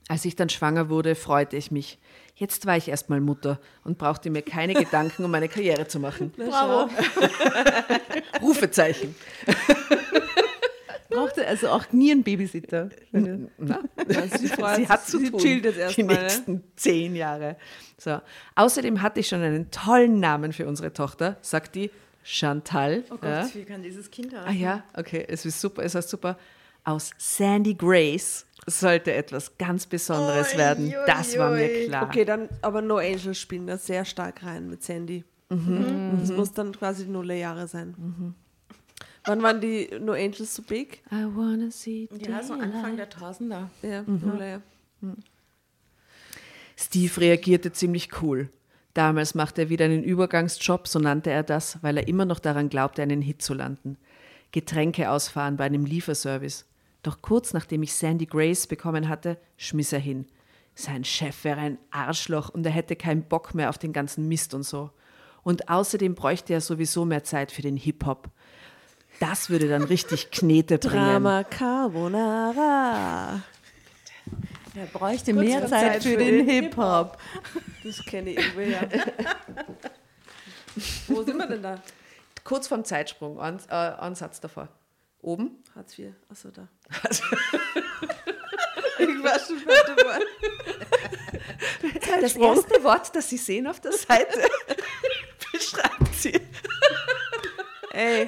[0.09, 1.99] Als ich dann schwanger wurde, freute ich mich.
[2.37, 6.33] Jetzt war ich erstmal Mutter und brauchte mir keine Gedanken, um meine Karriere zu machen.
[6.37, 6.91] Bravo.
[8.43, 9.15] Rufezeichen.
[11.15, 12.91] Brauchte also auch nie einen Babysitter.
[13.13, 16.63] Na, also sie, sie hat zu tun chillt jetzt erst die mal, nächsten ne?
[16.77, 17.57] zehn Jahre.
[17.99, 18.21] So.
[18.55, 21.91] Außerdem hatte ich schon einen tollen Namen für unsere Tochter, sagt die
[22.23, 23.05] Chantal.
[23.11, 23.49] Oh Gott, ja.
[23.55, 24.49] wie kann dieses Kind haben?
[24.49, 26.39] Ah ja, okay, es ist super, es heißt super.
[26.85, 30.89] Aus Sandy Grace sollte etwas ganz Besonderes oi, werden.
[30.89, 32.05] Oi, das war mir klar.
[32.05, 35.25] Okay, dann aber No Angels spielen da sehr stark rein mit Sandy.
[35.51, 36.19] Mhm.
[36.21, 37.95] Das muss dann quasi nulle Jahre sein.
[37.97, 38.35] Mhm.
[39.25, 41.03] Wann waren die No Angels so big?
[41.11, 43.71] I wanna see Ja, so Anfang der Tausender.
[43.83, 44.21] Ja, mhm.
[44.25, 44.63] nulle, ja.
[45.01, 45.17] Mhm.
[46.77, 48.51] Steve reagierte ziemlich cool.
[48.93, 52.69] Damals machte er wieder einen Übergangsjob, so nannte er das, weil er immer noch daran
[52.69, 53.97] glaubte, einen Hit zu landen.
[54.53, 56.67] Getränke ausfahren bei einem Lieferservice.
[57.03, 60.27] Doch kurz nachdem ich Sandy Grace bekommen hatte, schmiss er hin.
[60.75, 64.55] Sein Chef wäre ein Arschloch und er hätte keinen Bock mehr auf den ganzen Mist
[64.55, 64.91] und so.
[65.43, 68.31] Und außerdem bräuchte er sowieso mehr Zeit für den Hip-Hop.
[69.21, 70.95] Das würde dann richtig Knete bringen.
[70.95, 73.43] Drama Carbonara.
[74.77, 77.17] Er bräuchte Kurz mehr Zeit, Zeit, für, den, den Hip-Hop.
[77.85, 78.81] Das kenne ich irgendwie, ja.
[81.07, 81.81] Wo sind wir denn da?
[82.43, 84.69] Kurz vorm Zeitsprung, ein, äh, ein Satz davor.
[85.21, 85.63] Oben?
[85.75, 86.13] Hartz IV.
[86.29, 86.69] Achso, da.
[88.99, 89.63] Ich war schon
[89.97, 90.21] dabei.
[92.21, 94.39] Das erste Wort, das Sie sehen auf der Seite,
[95.53, 96.41] beschreibt sie.
[97.91, 98.27] Ey.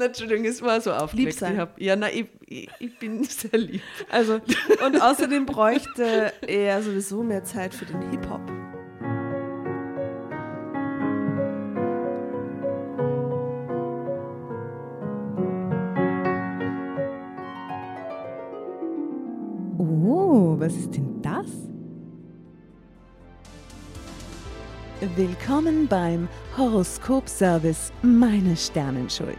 [0.00, 1.32] Na, Entschuldigung, es war so aufgeregt.
[1.32, 1.52] Lieb sein.
[1.52, 3.82] Ich hab, ja, nein, ich, ich, bin sehr lieb.
[4.08, 4.40] Also,
[4.86, 8.40] und außerdem bräuchte er sowieso mehr Zeit für den Hip-Hop.
[20.58, 21.46] was ist denn das?
[25.16, 29.38] Willkommen beim Horoskop-Service Meine Sternenschuld.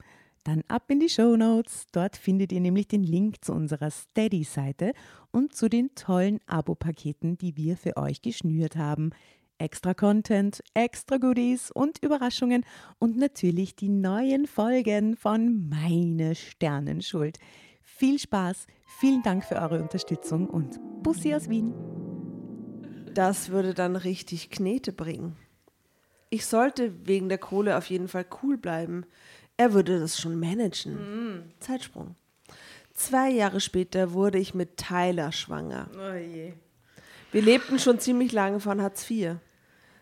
[0.43, 1.85] Dann ab in die Show Notes.
[1.91, 4.93] Dort findet ihr nämlich den Link zu unserer Steady-Seite
[5.31, 9.11] und zu den tollen Abo-Paketen, die wir für euch geschnürt haben.
[9.59, 12.65] Extra Content, extra Goodies und Überraschungen
[12.97, 17.37] und natürlich die neuen Folgen von Meine Sternenschuld.
[17.83, 18.65] Viel Spaß,
[18.99, 21.75] vielen Dank für eure Unterstützung und Bussi aus Wien.
[23.13, 25.35] Das würde dann richtig Knete bringen.
[26.33, 29.05] Ich sollte wegen der Kohle auf jeden Fall cool bleiben.
[29.61, 30.95] Er würde das schon managen.
[30.95, 31.43] Mhm.
[31.59, 32.15] Zeitsprung.
[32.95, 35.87] Zwei Jahre später wurde ich mit Tyler schwanger.
[35.95, 36.53] Oh je.
[37.31, 39.35] Wir lebten schon ziemlich lange von Hartz IV.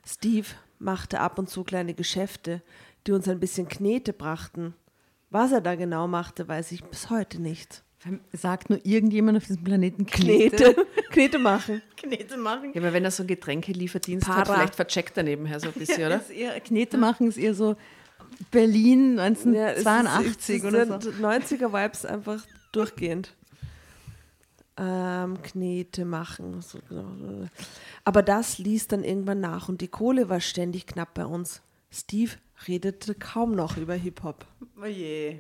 [0.08, 0.48] Steve
[0.80, 2.62] machte ab und zu kleine Geschäfte,
[3.06, 4.76] die uns ein bisschen Knete brachten.
[5.30, 7.84] Was er da genau machte, weiß ich bis heute nicht.
[8.32, 10.74] Sagt nur irgendjemand auf diesem Planeten Knete?
[10.74, 11.82] Knete, Knete machen.
[11.98, 12.72] Knete machen.
[12.74, 14.38] Ja, aber wenn er so einen Getränkelieferdienst Para.
[14.40, 16.30] hat, vielleicht vercheckt er nebenher so ein bisschen, ja, oder?
[16.30, 17.76] Eher, Knete machen ist eher so
[18.52, 21.10] Berlin 1982 ja, oder so.
[21.10, 23.36] 90er-Vibes einfach durchgehend.
[24.78, 26.62] Ähm, Knete machen.
[26.62, 26.80] So.
[28.06, 31.62] Aber das ließ dann irgendwann nach und die Kohle war ständig knapp bei uns.
[31.92, 32.32] Steve
[32.68, 34.46] redete kaum noch über Hip-Hop.
[34.82, 35.40] Oh je.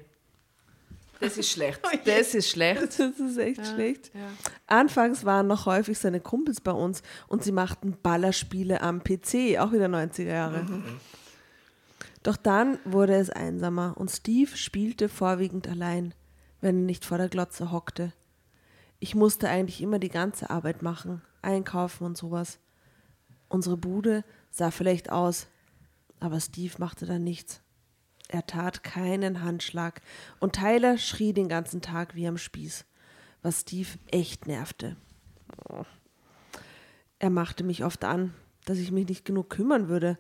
[1.19, 1.79] Das ist schlecht.
[1.85, 2.81] Oh das ist schlecht.
[2.81, 4.11] Das ist echt ja, schlecht.
[4.13, 4.29] Ja.
[4.67, 9.71] Anfangs waren noch häufig seine Kumpels bei uns und sie machten Ballerspiele am PC, auch
[9.71, 10.63] wieder 90er Jahre.
[10.63, 10.83] Mhm.
[12.29, 16.13] Doch dann wurde es einsamer und Steve spielte vorwiegend allein,
[16.61, 18.13] wenn er nicht vor der Glotze hockte.
[18.99, 22.59] Ich musste eigentlich immer die ganze Arbeit machen, einkaufen und sowas.
[23.47, 25.47] Unsere Bude sah vielleicht aus,
[26.19, 27.63] aber Steve machte da nichts.
[28.27, 29.99] Er tat keinen Handschlag
[30.39, 32.85] und Tyler schrie den ganzen Tag wie am Spieß,
[33.41, 34.97] was Steve echt nervte.
[37.17, 40.19] Er machte mich oft an, dass ich mich nicht genug kümmern würde.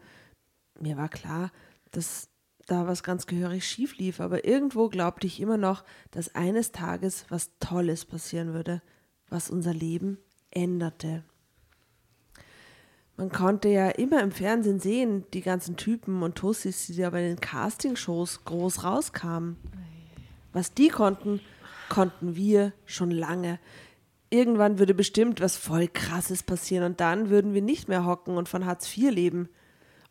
[0.79, 1.51] Mir war klar,
[1.91, 2.29] dass
[2.67, 7.25] da was ganz gehörig schief lief, aber irgendwo glaubte ich immer noch, dass eines Tages
[7.29, 8.81] was Tolles passieren würde,
[9.29, 10.19] was unser Leben
[10.51, 11.23] änderte.
[13.17, 17.27] Man konnte ja immer im Fernsehen sehen, die ganzen Typen und Tussis, die aber in
[17.27, 19.57] den Castingshows groß rauskamen.
[20.53, 21.41] Was die konnten,
[21.89, 23.59] konnten wir schon lange.
[24.29, 28.47] Irgendwann würde bestimmt was voll Krasses passieren und dann würden wir nicht mehr hocken und
[28.47, 29.49] von Hartz IV leben.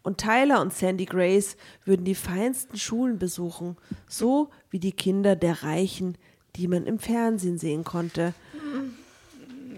[0.08, 5.62] Und Tyler und Sandy Grace würden die feinsten Schulen besuchen, so wie die Kinder der
[5.62, 6.16] Reichen,
[6.56, 8.32] die man im Fernsehen sehen konnte.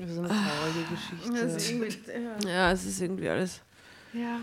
[0.07, 2.49] So eine traurige Geschichte.
[2.49, 3.61] Ja, es ist irgendwie alles.
[4.13, 4.39] Ja.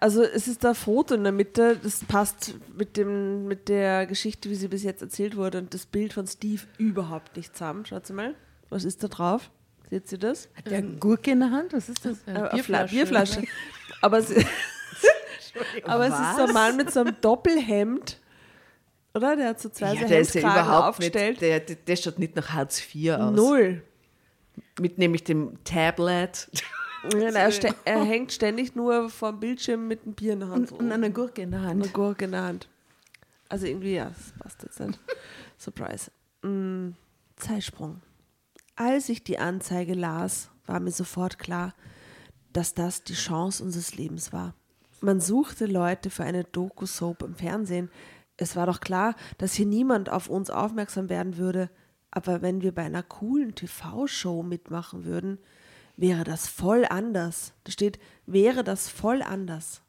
[0.00, 4.50] Also es ist da Foto in der Mitte, das passt mit, dem, mit der Geschichte,
[4.50, 7.86] wie sie bis jetzt erzählt wurde und das Bild von Steve überhaupt nicht zusammen.
[7.86, 8.34] Schaut mal,
[8.70, 9.52] was ist da drauf?
[9.92, 10.48] Seht ihr das?
[10.56, 11.74] Hat der Gurke in der Hand?
[11.74, 12.16] Was ist das?
[12.24, 12.94] Äh, Bierflasche.
[12.94, 13.42] Bierflasche.
[14.02, 14.30] Aber, es,
[15.84, 18.18] aber es ist so ein Mann mit so einem Doppelhemd
[19.14, 19.36] oder?
[19.36, 21.40] Der hat so zwei ja, der ist ja überhaupt aufgestellt.
[21.40, 23.34] Nicht, der, der, schaut nicht nach Hartz IV aus.
[23.34, 23.82] Null.
[24.80, 26.48] Mit nämlich dem Tablet.
[27.12, 30.72] Ja, er, er, hängt ständig nur vor dem Bildschirm mit einem Bier in der Hand.
[30.72, 31.82] Und, und einer Gurke in der Hand.
[31.82, 32.68] Eine Gurke in der Hand.
[33.48, 34.98] Also irgendwie, ja, das passt jetzt nicht.
[35.58, 36.10] Surprise.
[36.42, 36.92] Mm,
[37.36, 38.00] Zeitsprung.
[38.76, 41.74] Als ich die Anzeige las, war mir sofort klar,
[42.52, 44.54] dass das die Chance unseres Lebens war.
[45.00, 47.90] Man suchte Leute für eine Doku-Soap im Fernsehen,
[48.36, 51.70] es war doch klar, dass hier niemand auf uns aufmerksam werden würde,
[52.10, 55.38] aber wenn wir bei einer coolen TV-Show mitmachen würden,
[55.96, 57.52] wäre das voll anders.
[57.64, 59.82] Da steht, wäre das voll anders.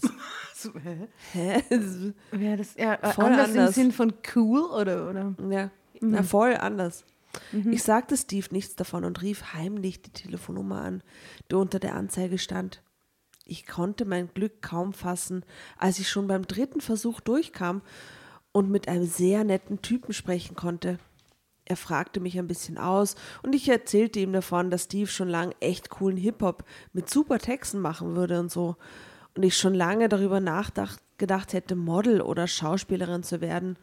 [0.54, 1.08] so, hä?
[1.32, 1.62] hä?
[2.30, 5.10] Wäre das ja, voll anders, anders, im Sinn von cool oder?
[5.10, 5.34] oder?
[5.50, 6.10] Ja, mhm.
[6.10, 7.04] na, voll anders.
[7.52, 7.72] Mhm.
[7.72, 11.02] Ich sagte Steve nichts davon und rief heimlich die Telefonnummer an,
[11.50, 12.82] die unter der Anzeige stand.
[13.44, 15.44] Ich konnte mein Glück kaum fassen,
[15.78, 17.82] als ich schon beim dritten Versuch durchkam
[18.52, 20.98] und mit einem sehr netten Typen sprechen konnte.
[21.64, 25.54] Er fragte mich ein bisschen aus und ich erzählte ihm davon, dass Steve schon lange
[25.60, 28.76] echt coolen Hip-Hop mit super Texten machen würde und so.
[29.34, 30.40] Und ich schon lange darüber
[31.18, 33.76] nachgedacht hätte, Model oder Schauspielerin zu werden.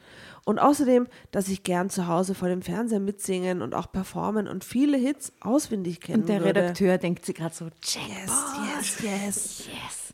[0.46, 4.64] Und außerdem, dass ich gern zu Hause vor dem Fernseher mitsingen und auch performen und
[4.64, 6.62] viele Hits auswendig kennen Und der würde.
[6.62, 8.32] Redakteur denkt sich gerade so, yes,
[8.76, 10.14] yes, yes, yes.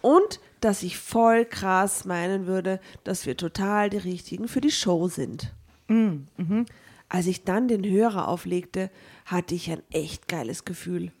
[0.00, 5.08] Und dass ich voll krass meinen würde, dass wir total die Richtigen für die Show
[5.08, 5.52] sind.
[5.88, 6.66] Mm, mhm.
[7.08, 8.90] Als ich dann den Hörer auflegte,
[9.26, 11.12] hatte ich ein echt geiles Gefühl.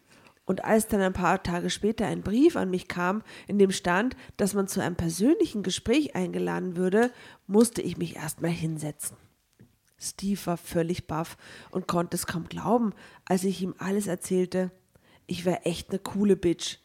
[0.46, 4.16] Und als dann ein paar Tage später ein Brief an mich kam, in dem stand,
[4.36, 7.10] dass man zu einem persönlichen Gespräch eingeladen würde,
[7.46, 9.16] musste ich mich erstmal hinsetzen.
[9.98, 11.36] Steve war völlig baff
[11.70, 12.92] und konnte es kaum glauben,
[13.24, 14.70] als ich ihm alles erzählte.
[15.26, 16.78] Ich war echt eine coole Bitch.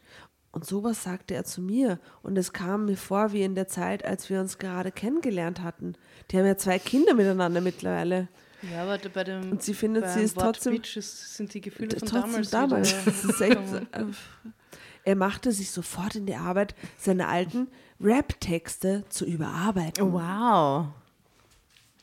[0.52, 2.00] Und sowas sagte er zu mir.
[2.24, 5.96] Und es kam mir vor wie in der Zeit, als wir uns gerade kennengelernt hatten.
[6.30, 8.28] Die haben ja zwei Kinder miteinander mittlerweile.
[8.70, 12.08] Ja, aber bei dem und sie findet, sie ist trotzdem Beaches sind die Gefühle von
[12.08, 12.50] damals.
[12.52, 12.94] damals.
[13.42, 13.58] echt,
[13.92, 14.06] äh,
[15.04, 17.68] er machte sich sofort in die Arbeit, seine alten
[18.00, 20.14] Rap-Texte zu überarbeiten.
[20.14, 20.88] Wow.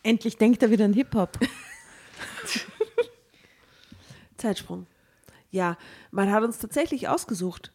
[0.02, 1.38] Endlich denkt er wieder an Hip-Hop.
[4.36, 4.86] Zeitsprung.
[5.50, 5.76] Ja,
[6.10, 7.72] man hat uns tatsächlich ausgesucht.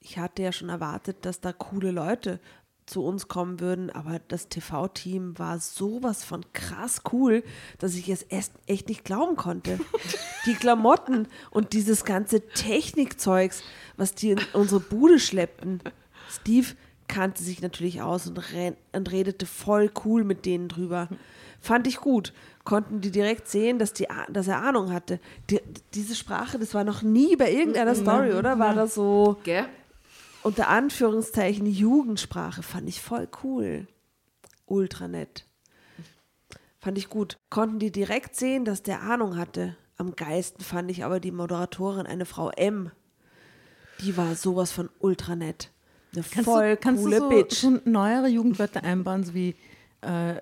[0.00, 2.40] Ich hatte ja schon erwartet, dass da coole Leute
[2.86, 7.42] zu uns kommen würden, aber das TV-Team war sowas von krass cool,
[7.78, 8.26] dass ich es
[8.66, 9.78] echt nicht glauben konnte.
[10.46, 13.62] Die Klamotten und dieses ganze Technikzeugs,
[13.96, 15.80] was die in unsere Bude schleppten.
[16.28, 16.66] Steve
[17.08, 18.38] kannte sich natürlich aus und,
[18.92, 21.08] und redete voll cool mit denen drüber.
[21.60, 22.34] Fand ich gut.
[22.64, 25.18] Konnten die direkt sehen, dass, die, dass er Ahnung hatte.
[25.48, 25.60] Die,
[25.94, 28.58] diese Sprache, das war noch nie bei irgendeiner Story, oder?
[28.58, 29.38] War das so.
[29.44, 29.64] Gell?
[30.44, 33.88] Unter Anführungszeichen Jugendsprache fand ich voll cool.
[34.66, 35.46] Ultra nett.
[36.78, 37.38] Fand ich gut.
[37.50, 39.76] Konnten die direkt sehen, dass der Ahnung hatte.
[39.96, 42.90] Am geisten fand ich aber die Moderatorin, eine Frau M.
[44.00, 45.70] Die war sowas von ultra nett.
[46.12, 47.54] Eine kannst voll du, kannst coole du so, Bitch.
[47.54, 49.54] So neuere Jugendwörter einbauen, so wie
[50.02, 50.34] äh,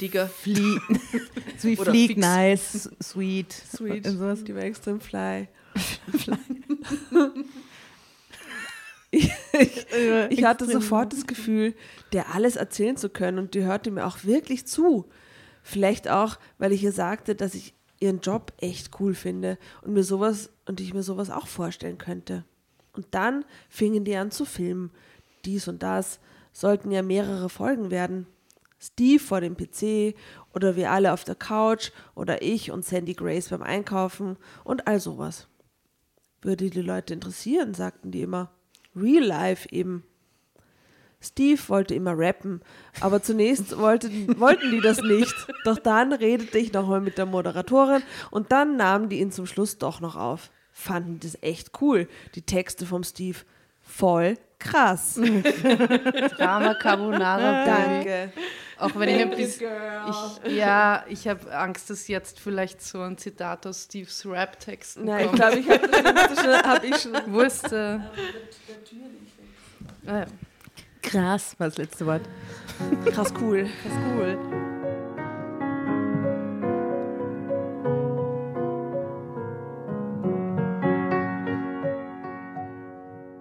[0.00, 0.28] Digger.
[0.28, 0.78] Flie
[1.58, 3.52] so wie Fleek, nice, sweet.
[3.52, 4.06] Sweet.
[4.06, 4.44] Und sowas.
[4.44, 5.48] Die war extrem fly.
[6.16, 6.38] fly.
[9.10, 9.30] Ich,
[10.30, 11.74] ich hatte sofort das Gefühl,
[12.12, 15.08] der alles erzählen zu können und die hörte mir auch wirklich zu.
[15.62, 20.04] Vielleicht auch, weil ich ihr sagte, dass ich ihren Job echt cool finde und mir
[20.04, 22.44] sowas und ich mir sowas auch vorstellen könnte.
[22.92, 24.90] Und dann fingen die an zu filmen.
[25.44, 26.20] Dies und das
[26.52, 28.26] sollten ja mehrere Folgen werden.
[28.80, 30.16] Steve vor dem PC
[30.54, 35.00] oder wir alle auf der Couch oder ich und Sandy Grace beim Einkaufen und all
[35.00, 35.48] sowas.
[36.40, 38.52] Würde die Leute interessieren, sagten die immer.
[39.00, 40.04] Real Life eben.
[41.20, 42.60] Steve wollte immer rappen,
[43.00, 45.34] aber zunächst wollten, wollten die das nicht.
[45.64, 49.78] Doch dann redete ich nochmal mit der Moderatorin und dann nahmen die ihn zum Schluss
[49.78, 50.50] doch noch auf.
[50.72, 52.08] fanden das echt cool.
[52.36, 53.38] Die Texte vom Steve
[53.80, 55.14] voll krass.
[56.36, 57.64] Drama Carbonara.
[57.64, 58.32] Danke.
[58.78, 59.70] Auch wenn ich ein bisschen.
[60.44, 65.26] Ich, ja, ich habe Angst, dass jetzt vielleicht so ein Zitat aus Steves Rap-Texten Nein,
[65.26, 66.62] ich glaube, ich habe das schon.
[66.62, 67.12] Hab ich schon.
[67.32, 68.08] Wusste.
[70.06, 70.26] Ah, ja.
[71.02, 72.22] Krass war das letzte Wort.
[73.06, 73.68] Krass cool.
[73.82, 74.38] Krass cool.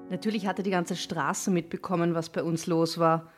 [0.09, 3.31] Natürlich hatte die ganze Straße mitbekommen, was bei uns los war.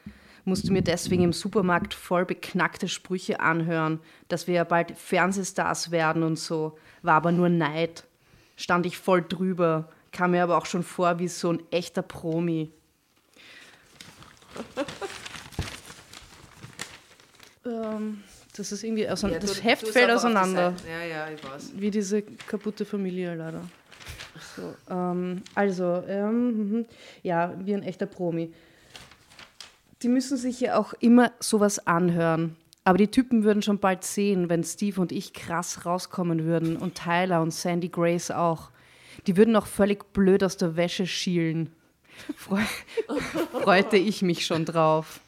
[0.45, 6.23] Musste mir deswegen im Supermarkt voll beknackte Sprüche anhören, dass wir ja bald Fernsehstars werden
[6.23, 6.77] und so.
[7.01, 8.05] War aber nur Neid.
[8.55, 12.71] Stand ich voll drüber, kam mir aber auch schon vor wie so ein echter Promi.
[17.65, 18.23] ähm,
[18.55, 20.73] das ist irgendwie, also, ja, das du, Heft du fällt auseinander.
[20.89, 21.73] Ja, ja, ich weiß.
[21.75, 23.61] Wie diese kaputte Familie leider.
[24.55, 26.85] So, ähm, also, ähm, mhm.
[27.23, 28.53] ja, wie ein echter Promi.
[30.01, 32.55] Die müssen sich ja auch immer sowas anhören.
[32.83, 36.95] Aber die Typen würden schon bald sehen, wenn Steve und ich krass rauskommen würden und
[36.95, 38.71] Tyler und Sandy Grace auch.
[39.27, 41.71] Die würden auch völlig blöd aus der Wäsche schielen.
[42.35, 42.61] Freu
[43.63, 45.19] freute ich mich schon drauf.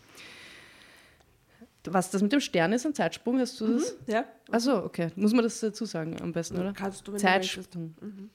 [1.86, 3.94] Was das mit dem Stern ist, ein Zeitsprung, hast du das?
[3.94, 4.26] Mhm, ja.
[4.52, 5.10] Achso, okay.
[5.16, 6.74] Muss man das dazu sagen am besten, oder?
[6.74, 7.96] Kannst du, wenn Zeitsprung.
[8.00, 8.30] Mhm.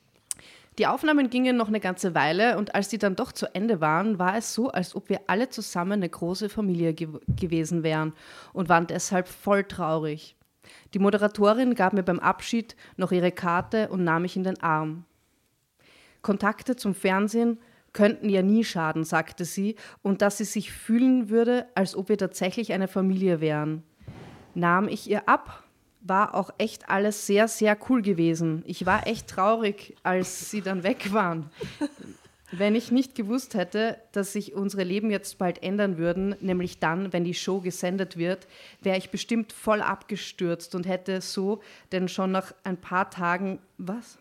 [0.78, 4.18] Die Aufnahmen gingen noch eine ganze Weile und als die dann doch zu Ende waren,
[4.18, 8.12] war es so, als ob wir alle zusammen eine große Familie ge gewesen wären
[8.52, 10.36] und waren deshalb voll traurig.
[10.92, 15.04] Die Moderatorin gab mir beim Abschied noch ihre Karte und nahm mich in den Arm.
[16.20, 17.58] Kontakte zum Fernsehen
[17.94, 22.18] könnten ja nie schaden, sagte sie, und dass sie sich fühlen würde, als ob wir
[22.18, 23.82] tatsächlich eine Familie wären.
[24.54, 25.65] Nahm ich ihr ab
[26.08, 28.62] war auch echt alles sehr, sehr cool gewesen.
[28.66, 31.50] Ich war echt traurig, als sie dann weg waren.
[32.52, 37.12] Wenn ich nicht gewusst hätte, dass sich unsere Leben jetzt bald ändern würden, nämlich dann,
[37.12, 38.46] wenn die Show gesendet wird,
[38.80, 44.18] wäre ich bestimmt voll abgestürzt und hätte so denn schon nach ein paar Tagen, was?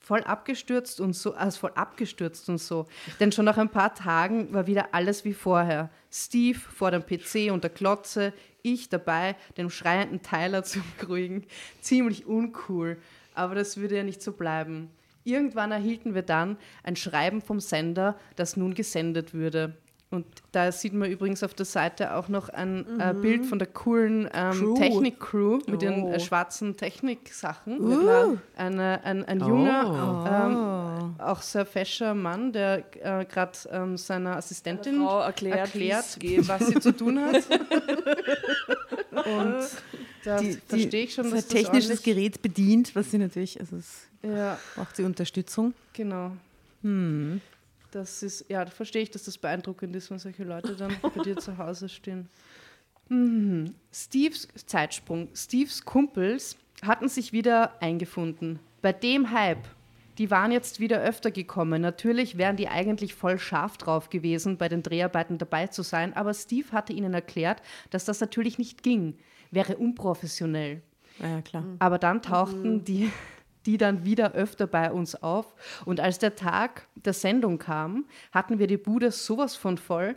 [0.00, 2.86] Voll abgestürzt und so, also voll abgestürzt und so.
[3.20, 5.90] Denn schon nach ein paar Tagen war wieder alles wie vorher.
[6.10, 8.32] Steve vor dem PC und der Klotze,
[8.72, 11.44] ich dabei, den schreienden Tyler zu beruhigen.
[11.80, 12.98] Ziemlich uncool,
[13.34, 14.90] aber das würde ja nicht so bleiben.
[15.24, 19.76] Irgendwann erhielten wir dann ein Schreiben vom Sender, das nun gesendet würde.
[20.10, 23.18] Und da sieht man übrigens auf der Seite auch noch ein äh, mhm.
[23.18, 25.76] äh, Bild von der coolen ähm, Technik-Crew mit oh.
[25.76, 27.78] den äh, schwarzen Technik-Sachen.
[27.78, 28.38] Uh.
[28.56, 30.26] Eine, ein, ein junger, oh.
[30.26, 36.80] ähm, auch sehr fescher Mann, der äh, gerade ähm, seiner Assistentin erklärt, erklärt was sie
[36.80, 37.36] zu tun hat.
[39.10, 39.66] Und
[40.24, 44.58] da verstehe ich schon, dass das technisches Gerät bedient, was sie natürlich, also es ja.
[44.74, 45.74] braucht sie Unterstützung.
[45.92, 46.32] Genau.
[46.82, 47.40] Hm.
[47.90, 51.22] Das ist, ja, da verstehe ich, dass das beeindruckend ist, wenn solche Leute dann bei
[51.22, 52.28] dir zu Hause stehen.
[53.08, 53.74] Mhm.
[53.92, 55.28] Steves Zeitsprung.
[55.34, 58.58] Steves Kumpels hatten sich wieder eingefunden.
[58.82, 59.66] Bei dem Hype,
[60.18, 61.80] die waren jetzt wieder öfter gekommen.
[61.80, 66.34] Natürlich wären die eigentlich voll scharf drauf gewesen, bei den Dreharbeiten dabei zu sein, aber
[66.34, 69.16] Steve hatte ihnen erklärt, dass das natürlich nicht ging.
[69.50, 70.82] Wäre unprofessionell.
[71.20, 71.64] Ja, klar.
[71.78, 72.84] Aber dann tauchten mhm.
[72.84, 73.10] die
[73.66, 75.54] die dann wieder öfter bei uns auf.
[75.84, 80.16] Und als der Tag der Sendung kam, hatten wir die Bude sowas von voll.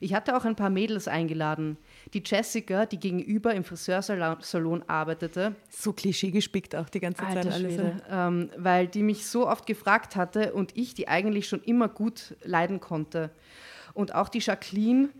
[0.00, 1.78] Ich hatte auch ein paar Mädels eingeladen.
[2.12, 5.54] Die Jessica, die gegenüber im Friseursalon arbeitete.
[5.68, 7.80] So klischeegespickt auch die ganze Zeit alles.
[8.10, 12.34] Ähm, weil die mich so oft gefragt hatte und ich die eigentlich schon immer gut
[12.42, 13.30] leiden konnte.
[13.94, 15.10] Und auch die Jacqueline,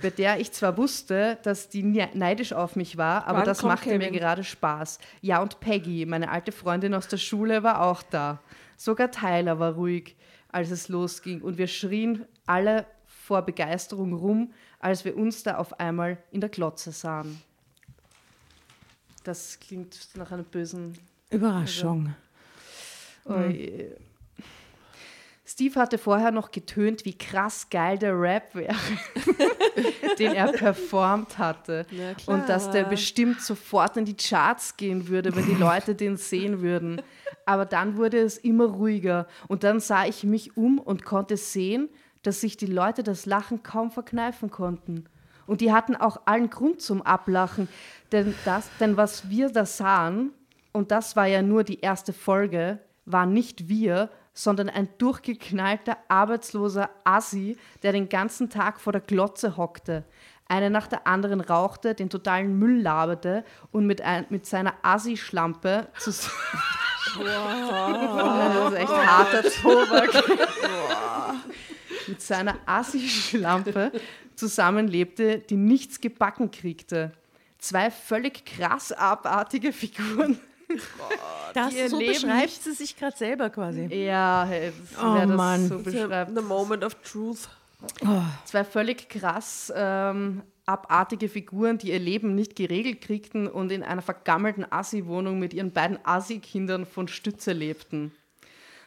[0.00, 3.90] bei der ich zwar wusste, dass die neidisch auf mich war, aber Wann das machte
[3.90, 3.98] Kevin?
[3.98, 4.98] mir gerade Spaß.
[5.20, 8.40] Ja, und Peggy, meine alte Freundin aus der Schule, war auch da.
[8.76, 10.16] Sogar Tyler war ruhig,
[10.50, 11.42] als es losging.
[11.42, 12.86] Und wir schrien alle
[13.28, 17.42] vor Begeisterung rum, als wir uns da auf einmal in der Glotze sahen.
[19.22, 22.14] Das klingt nach einer bösen Überraschung.
[23.26, 24.42] Also, oh,
[25.44, 28.74] Steve hatte vorher noch getönt, wie krass geil der Rap wäre,
[30.18, 31.84] den er performt hatte.
[32.24, 36.62] Und dass der bestimmt sofort in die Charts gehen würde, wenn die Leute den sehen
[36.62, 37.02] würden.
[37.44, 39.26] Aber dann wurde es immer ruhiger.
[39.48, 41.90] Und dann sah ich mich um und konnte sehen,
[42.22, 45.04] dass sich die Leute das Lachen kaum verkneifen konnten.
[45.46, 47.68] Und die hatten auch allen Grund zum Ablachen.
[48.12, 50.32] Denn, das, denn was wir da sahen,
[50.72, 56.90] und das war ja nur die erste Folge, waren nicht wir, sondern ein durchgeknallter, arbeitsloser
[57.02, 60.04] Assi, der den ganzen Tag vor der Glotze hockte,
[60.46, 65.88] eine nach der anderen rauchte, den totalen Müll laberte und mit, ein, mit seiner Assi-Schlampe
[67.16, 67.24] Wow.
[68.54, 70.10] Das ist echt harter Tobak.
[72.08, 73.92] Mit seiner Assi-Schlampe
[74.34, 77.12] zusammenlebte, die nichts gebacken kriegte.
[77.58, 80.38] Zwei völlig krass abartige Figuren.
[81.54, 83.86] Das so beschreibt sie sich gerade selber quasi.
[83.86, 85.66] Ja, hey, oh, das Mann.
[85.66, 86.34] so beschreibt.
[86.36, 87.48] The moment of truth.
[88.02, 88.22] Oh.
[88.44, 94.02] Zwei völlig krass ähm, abartige Figuren, die ihr Leben nicht geregelt kriegten und in einer
[94.02, 98.12] vergammelten Assi-Wohnung mit ihren beiden Assi-Kindern von Stütze lebten.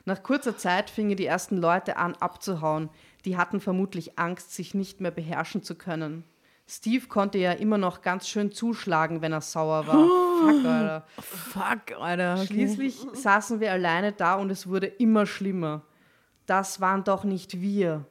[0.06, 2.90] Nach kurzer Zeit fingen die ersten Leute an abzuhauen.
[3.26, 6.24] Die hatten vermutlich Angst, sich nicht mehr beherrschen zu können.
[6.68, 9.98] Steve konnte ja immer noch ganz schön zuschlagen, wenn er sauer war.
[9.98, 11.06] Oh, fuck, Alter.
[11.20, 12.36] Fuck, Alter.
[12.36, 12.46] Okay.
[12.46, 15.82] Schließlich saßen wir alleine da und es wurde immer schlimmer.
[16.46, 18.06] Das waren doch nicht wir.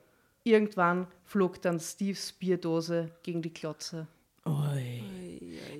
[0.44, 4.06] Irgendwann flog dann Steves Bierdose gegen die Klotze.
[4.44, 4.89] Oi.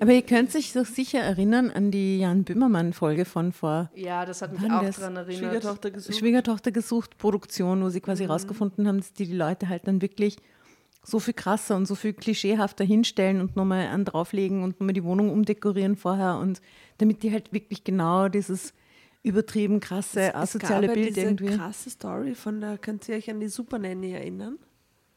[0.01, 3.90] Aber ihr könnt sich doch sicher erinnern an die Jan Böhmermann-Folge von vor.
[3.94, 5.34] Ja, das hat mich auch daran erinnert.
[5.34, 6.18] Schwiegertochter gesucht.
[6.18, 8.30] Schwiegertochter gesucht, Produktion, wo sie quasi mhm.
[8.30, 10.36] rausgefunden haben, dass die, die Leute halt dann wirklich
[11.03, 15.05] so viel krasser und so viel klischeehafter hinstellen und nochmal an drauflegen und nochmal die
[15.05, 16.61] Wohnung umdekorieren vorher und
[16.98, 18.74] damit die halt wirklich genau dieses
[19.22, 21.57] übertrieben krasse asoziale es gab Bild ja diese irgendwie.
[21.57, 24.59] krasse Story von der, könnt ihr euch an die Super Nanny erinnern?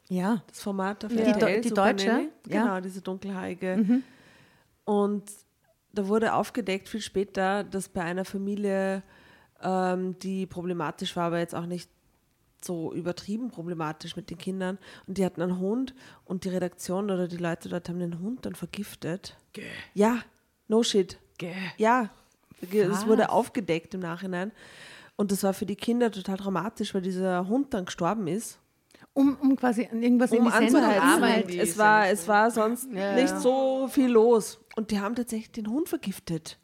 [0.08, 0.42] Ja.
[0.48, 1.20] Das Format auf ja.
[1.20, 2.06] RTL, die, die Deutsche?
[2.06, 2.28] Nanny.
[2.44, 2.80] Genau, ja.
[2.80, 3.76] diese dunkelhaarige.
[3.76, 4.02] Mhm.
[4.84, 5.24] Und
[5.92, 9.02] da wurde aufgedeckt viel später, dass bei einer Familie,
[9.62, 11.88] ähm, die problematisch war, aber jetzt auch nicht
[12.64, 14.78] so übertrieben problematisch mit den Kindern.
[15.06, 18.46] Und die hatten einen Hund und die Redaktion oder die Leute dort haben den Hund
[18.46, 19.36] dann vergiftet.
[19.52, 19.62] Gäh.
[19.92, 20.20] Ja,
[20.68, 21.18] no shit.
[21.38, 21.54] Gäh.
[21.76, 22.10] Ja,
[22.60, 24.52] es wurde aufgedeckt im Nachhinein.
[25.16, 28.58] Und das war für die Kinder total dramatisch, weil dieser Hund dann gestorben ist.
[29.14, 31.54] Um, um quasi irgendwas um in die Arbeit.
[31.54, 34.58] Es war, es war sonst ja, nicht so viel los.
[34.74, 36.58] Und die haben tatsächlich den Hund vergiftet.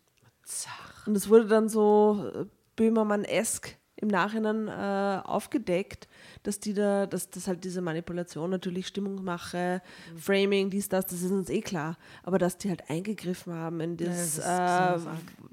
[1.07, 2.45] Und es wurde dann so äh,
[2.75, 6.09] Böhmermann-esk im Nachhinein äh, aufgedeckt,
[6.43, 9.83] dass die da, dass das halt diese Manipulation natürlich Stimmungsmache,
[10.13, 10.19] mhm.
[10.19, 11.99] Framing, dies, das, das ist uns eh klar.
[12.23, 15.09] Aber dass die halt eingegriffen haben in das, ja, das, äh,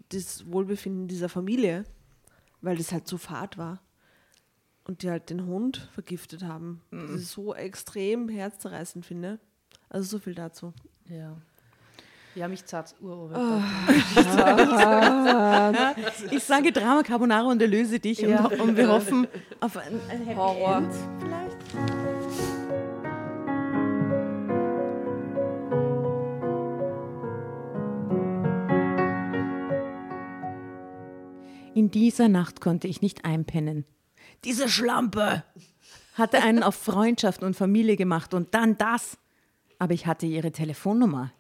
[0.09, 1.83] das Wohlbefinden dieser Familie,
[2.61, 3.81] weil das halt zu fad war.
[4.87, 6.81] Und die halt den Hund vergiftet haben.
[6.91, 7.07] Mhm.
[7.11, 9.39] Das ist so extrem herzzerreißend finde.
[9.89, 10.73] Also so viel dazu.
[11.09, 11.35] Ja.
[12.35, 13.29] Ja, mich zart oh,
[16.31, 18.45] Ich sage Drama Carbonara und erlöse dich ja.
[18.45, 19.27] und, und, wir hoffen
[19.59, 20.77] auf ein, ein Happy Horror.
[20.77, 21.57] End vielleicht.
[31.73, 33.85] In dieser Nacht konnte ich nicht einpennen.
[34.43, 35.43] Diese Schlampe
[36.13, 39.17] hatte einen auf Freundschaft und Familie gemacht und dann das.
[39.79, 41.31] Aber ich hatte ihre Telefonnummer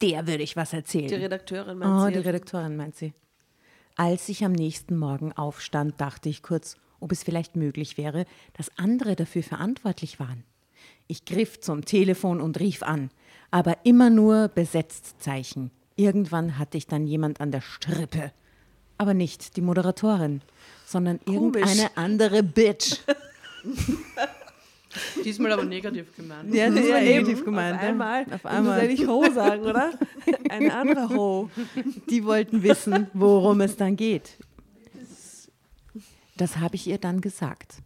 [0.00, 1.08] der würde ich was erzählen.
[1.08, 2.12] Die Redakteurin meint oh, sie.
[2.12, 3.12] die Redakteurin meint sie.
[3.96, 8.24] Als ich am nächsten Morgen aufstand, dachte ich kurz, ob es vielleicht möglich wäre,
[8.56, 10.44] dass andere dafür verantwortlich waren.
[11.08, 13.10] Ich griff zum Telefon und rief an,
[13.50, 15.70] aber immer nur besetzt Zeichen.
[15.96, 18.32] Irgendwann hatte ich dann jemand an der Strippe.
[18.98, 20.42] Aber nicht die Moderatorin,
[20.88, 21.34] sondern Komisch.
[21.60, 22.96] irgendeine andere Bitch.
[25.24, 26.52] Diesmal aber negativ gemeint.
[26.54, 27.76] Ja, das war negativ gemeint.
[27.76, 28.26] Auf einmal.
[28.32, 28.90] Auf einmal.
[28.90, 29.92] Ich muss eigentlich Ho sagen, oder?
[30.48, 31.50] Eine andere Ho.
[32.08, 34.38] Die wollten wissen, worum es dann geht.
[36.36, 37.82] Das habe ich ihr dann gesagt.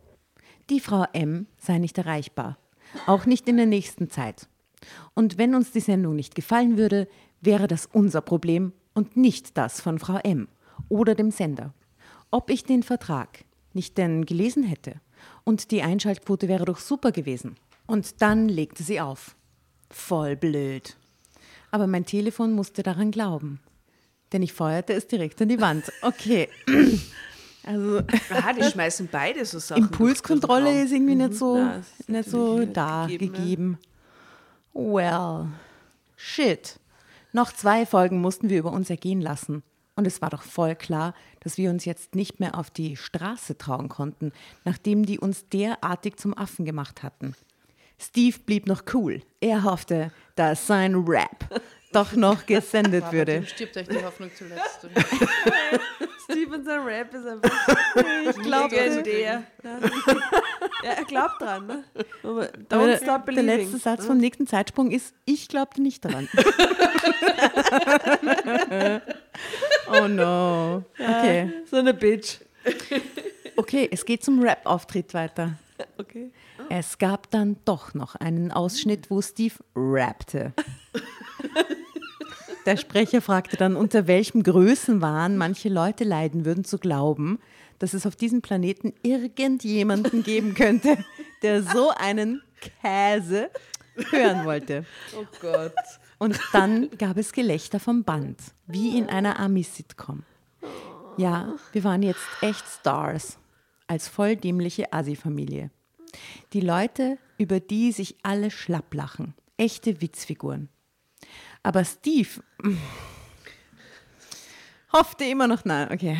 [0.70, 2.56] Die Frau M sei nicht erreichbar.
[3.06, 4.46] Auch nicht in der nächsten Zeit.
[5.14, 7.08] Und wenn uns die Sendung nicht gefallen würde,
[7.40, 10.46] wäre das unser Problem und nicht das von Frau M
[10.88, 11.74] oder dem Sender.
[12.32, 14.94] Ob ich den Vertrag nicht denn gelesen hätte
[15.44, 17.56] und die Einschaltquote wäre doch super gewesen.
[17.86, 19.36] Und dann legte sie auf.
[19.90, 20.96] Voll blöd.
[21.70, 23.60] Aber mein Telefon musste daran glauben.
[24.32, 25.92] Denn ich feuerte es direkt an die Wand.
[26.02, 26.48] Okay.
[27.64, 27.98] Also,
[28.30, 29.84] ah, die schmeißen beide so Sachen.
[29.84, 33.32] Impulskontrolle ist irgendwie nicht so, Na, nicht so da gegeben.
[33.32, 33.78] gegeben.
[34.72, 35.46] Well,
[36.16, 36.80] shit.
[37.32, 39.62] Noch zwei Folgen mussten wir über uns ergehen lassen.
[39.94, 43.58] Und es war doch voll klar, dass wir uns jetzt nicht mehr auf die Straße
[43.58, 44.32] trauen konnten,
[44.64, 47.34] nachdem die uns derartig zum Affen gemacht hatten.
[47.98, 49.22] Steve blieb noch cool.
[49.40, 51.60] Er hoffte, dass sein Rap
[51.92, 53.46] doch noch gesendet Aber würde.
[53.46, 54.88] stirbt euch die Hoffnung zuletzt.
[56.24, 57.50] Steve und sein Rap ist einfach
[58.30, 59.44] ich glaube der.
[59.62, 61.66] Ja, er glaubt dran.
[61.66, 61.84] Ne?
[62.68, 63.46] Don't stop believing.
[63.46, 66.28] Der letzte Satz vom nächsten Zeitsprung ist, ich glaubte nicht dran.
[69.92, 70.84] oh no.
[70.98, 71.50] Okay.
[71.70, 72.38] So eine Bitch.
[73.56, 75.58] Okay, es geht zum Rap-Auftritt weiter.
[75.98, 76.30] Okay.
[76.58, 76.62] Oh.
[76.68, 80.52] Es gab dann doch noch einen Ausschnitt, wo Steve rappte.
[82.66, 87.40] Der Sprecher fragte dann, unter welchem Größenwahn manche Leute leiden würden, zu glauben,
[87.80, 90.98] dass es auf diesem Planeten irgendjemanden geben könnte,
[91.42, 93.50] der so einen Käse
[94.10, 94.84] hören wollte.
[95.16, 95.72] Oh Gott.
[96.22, 100.22] Und dann gab es Gelächter vom Band, wie in einer Ami-Sitcom.
[101.16, 103.38] Ja, wir waren jetzt echt Stars
[103.88, 105.72] als voll dämliche Asi-Familie.
[106.52, 109.34] Die Leute, über die sich alle schlapp lachen.
[109.56, 110.68] Echte Witzfiguren.
[111.64, 112.28] Aber Steve
[114.92, 116.18] hoffte immer noch, nein, okay.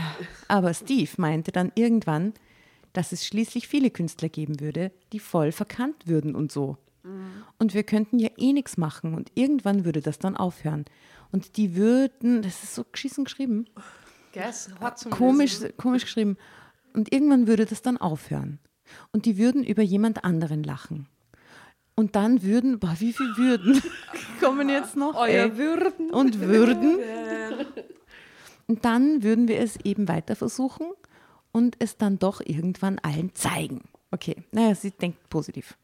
[0.48, 2.34] Aber Steve meinte dann irgendwann,
[2.92, 6.76] dass es schließlich viele Künstler geben würde, die voll verkannt würden und so.
[7.03, 7.44] Mhm.
[7.59, 10.84] Und wir könnten ja eh nichts machen und irgendwann würde das dann aufhören.
[11.30, 13.66] Und die würden, das ist so geschissen geschrieben.
[14.32, 14.70] Guess,
[15.11, 16.36] komisch, komisch geschrieben.
[16.94, 18.59] Und irgendwann würde das dann aufhören.
[19.12, 21.07] Und die würden über jemand anderen lachen.
[21.94, 23.82] Und dann würden, boah, wie viele Würden
[24.40, 25.14] kommen jetzt noch?
[25.14, 25.57] Euer ey.
[25.57, 26.11] Würden.
[26.11, 26.98] Und Würden.
[28.66, 30.86] Und dann würden wir es eben weiter versuchen
[31.53, 33.82] und es dann doch irgendwann allen zeigen.
[34.11, 35.76] Okay, naja, sie denkt positiv.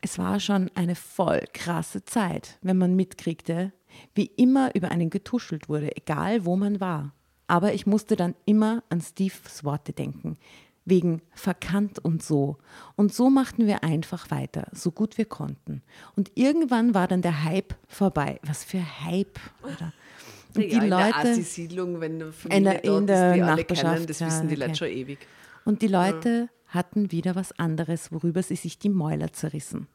[0.00, 3.72] Es war schon eine voll krasse Zeit, wenn man mitkriegte,
[4.14, 7.14] wie immer über einen getuschelt wurde, egal wo man war.
[7.46, 10.38] Aber ich musste dann immer an Steves Worte denken,
[10.84, 12.58] wegen verkannt und so.
[12.96, 15.82] Und so machten wir einfach weiter, so gut wir konnten.
[16.16, 18.38] Und irgendwann war dann der Hype vorbei.
[18.44, 19.92] Was für Hype, oder?
[20.54, 23.94] Und ja, die in Leute, der siedlung wenn du in der, in der die Nachbarschaft,
[23.94, 24.66] kennen, das wissen die okay.
[24.66, 25.18] Leute schon ewig.
[25.64, 29.86] Und die Leute hatten wieder was anderes, worüber sie sich die Mäuler zerrissen.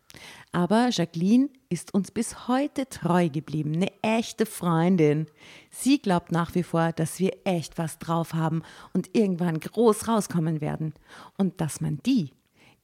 [0.52, 5.28] Aber Jacqueline ist uns bis heute treu geblieben, eine echte Freundin.
[5.72, 8.62] Sie glaubt nach wie vor, dass wir echt was drauf haben
[8.94, 10.94] und irgendwann groß rauskommen werden.
[11.38, 12.32] Und dass man die,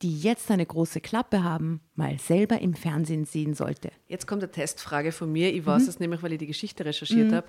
[0.01, 3.91] die jetzt eine große Klappe haben, mal selber im Fernsehen sehen sollte.
[4.07, 5.53] Jetzt kommt eine Testfrage von mir.
[5.53, 5.89] Ich weiß mhm.
[5.89, 7.35] es nämlich, weil ich die Geschichte recherchiert mhm.
[7.35, 7.47] habe.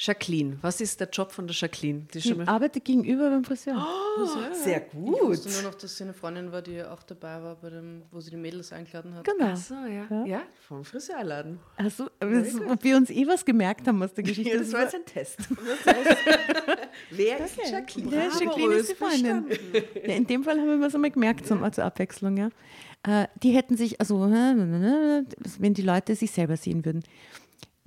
[0.00, 2.06] Jacqueline, was ist der Job von der Jacqueline?
[2.14, 3.74] Die, die arbeitet gegenüber beim Friseur.
[3.76, 5.16] Oh, sehr gut.
[5.16, 8.02] Ich wusste nur noch, dass sie eine Freundin war, die auch dabei war, bei dem,
[8.12, 9.24] wo sie die Mädels eingeladen hat.
[9.24, 9.50] Genau.
[9.52, 10.06] Ach so, ja.
[10.08, 11.58] Ja, ja vom Friseurladen.
[11.76, 14.52] Also, ob wir uns eh was gemerkt haben aus der Geschichte.
[14.52, 15.40] Ja, das war jetzt ein Test.
[17.10, 17.70] Wer ist okay.
[17.72, 18.14] Jacqueline?
[18.14, 19.46] Ja, Jacqueline ist die Freundin.
[20.06, 22.36] Ja, in dem Fall haben wir was einmal gemerkt, zum, zur Abwechslung.
[22.36, 22.50] Ja.
[23.02, 27.02] Äh, die hätten sich, also wenn die Leute sich selber sehen würden,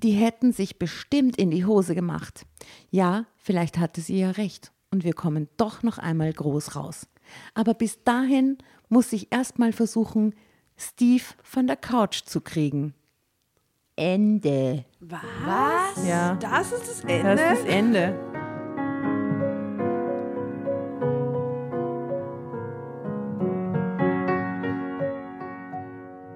[0.03, 2.45] die hätten sich bestimmt in die Hose gemacht.
[2.89, 7.07] Ja, vielleicht hatte sie ja recht und wir kommen doch noch einmal groß raus.
[7.53, 8.57] Aber bis dahin
[8.89, 10.33] muss ich erstmal versuchen,
[10.75, 12.93] Steve von der Couch zu kriegen.
[13.95, 14.85] Ende.
[14.99, 16.07] Was?
[16.07, 16.35] Ja.
[16.35, 17.35] Das ist das Ende?
[17.35, 18.19] Das ist das Ende.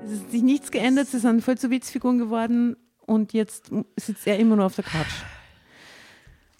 [0.03, 4.37] Es ist sich nichts geändert, sie sind voll zu Witzfiguren geworden und jetzt sitzt er
[4.39, 5.23] immer nur auf der Couch.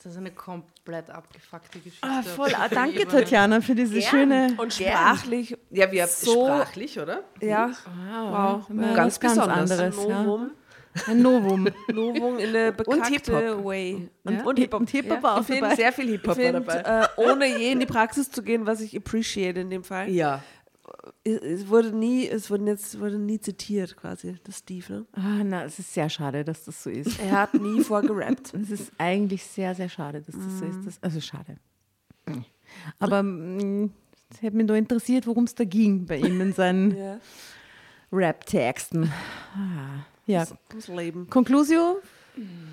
[0.03, 2.07] Das ist eine komplett abgefuckte Geschichte.
[2.07, 2.51] Ah, voll.
[2.55, 4.03] Ah, danke, Tatjana, für diese Gern.
[4.03, 4.55] schöne.
[4.57, 5.57] Und sprachlich.
[5.71, 7.23] Ja, wir so sprachlich, oder?
[7.41, 7.71] Ja.
[8.29, 8.65] Wow.
[8.69, 8.95] wow.
[8.95, 9.79] Ganz, ganz anderes.
[9.79, 10.51] Ein Novum.
[10.95, 11.03] Ja.
[11.07, 11.67] Ein Novum.
[11.91, 14.09] Novum in eine bekannte Way.
[14.23, 14.43] Und, ja.
[14.43, 15.23] und Hip-Hop Hip ja.
[15.23, 15.75] war auch ich dabei.
[15.75, 16.75] Sehr viel Hip-Hop dabei.
[16.75, 20.07] Äh, ohne je in die Praxis zu gehen, was ich appreciate in dem Fall.
[20.09, 20.43] Ja
[21.23, 25.05] es wurde nie, es wurde jetzt wurde nie zitiert quasi, das Steve, ne?
[25.13, 27.19] Ah, na, es ist sehr schade, dass das so ist.
[27.19, 28.53] Er hat nie vorgerappt.
[28.53, 30.85] Es ist eigentlich sehr, sehr schade, dass das so ist.
[30.85, 31.57] Das, also schade.
[32.99, 33.91] Aber mm,
[34.29, 37.19] es hätte mich nur interessiert, worum es da ging bei ihm in seinen ja.
[38.11, 39.11] Rap-Texten.
[39.55, 40.39] Ah, ja.
[40.39, 41.29] Das, das Leben.
[41.29, 42.01] Conclusio?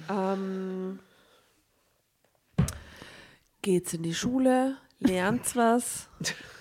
[0.08, 0.98] Ähm,
[3.62, 4.76] geht's in die Schule,
[5.07, 6.09] lernt was,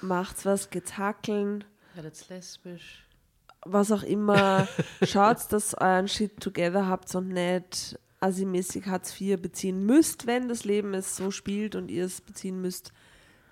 [0.01, 1.63] macht was, geht's hackeln.
[1.93, 3.05] Werdet lesbisch.
[3.63, 4.67] Was auch immer.
[5.03, 10.47] Schaut, dass ihr euren Shit together habt und nicht assi-mäßig Hartz IV beziehen müsst, wenn
[10.47, 12.93] das Leben es so spielt und ihr es beziehen müsst,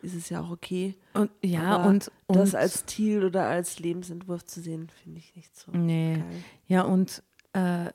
[0.02, 0.96] ist es ja auch okay.
[1.14, 5.58] Und ja, und, und, das als Ziel oder als Lebensentwurf zu sehen, finde ich nicht
[5.58, 6.16] so nee.
[6.16, 6.44] geil.
[6.68, 7.24] Ja, und
[7.54, 7.92] äh,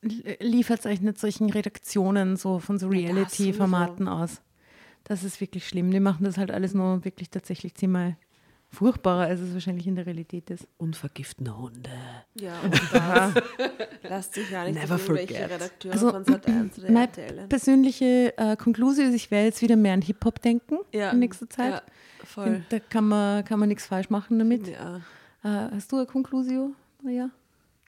[0.00, 4.40] liefert euch nicht solchen Redaktionen so von so Reality-Formaten aus.
[5.04, 5.90] Das ist wirklich schlimm.
[5.90, 8.14] Die machen das halt alles nur wirklich tatsächlich ziemlich
[8.74, 10.66] furchtbarer, als es wahrscheinlich in der Realität ist.
[10.76, 11.90] Unvergiftende Hunde.
[12.34, 13.34] Ja, und das
[14.02, 15.30] lasst sich ja nicht Never forget.
[15.30, 17.08] Redakteure also, von Sat1 oder Meine
[17.48, 21.10] persönliche äh, Konklusion ist, ich werde jetzt wieder mehr an Hip-Hop denken ja.
[21.10, 21.72] in nächster Zeit.
[21.72, 21.82] Ja,
[22.24, 22.64] voll.
[22.68, 24.68] Da kann man, kann man nichts falsch machen damit.
[24.68, 24.96] Ja.
[25.44, 27.30] Äh, hast du eine Konklusion, Maria?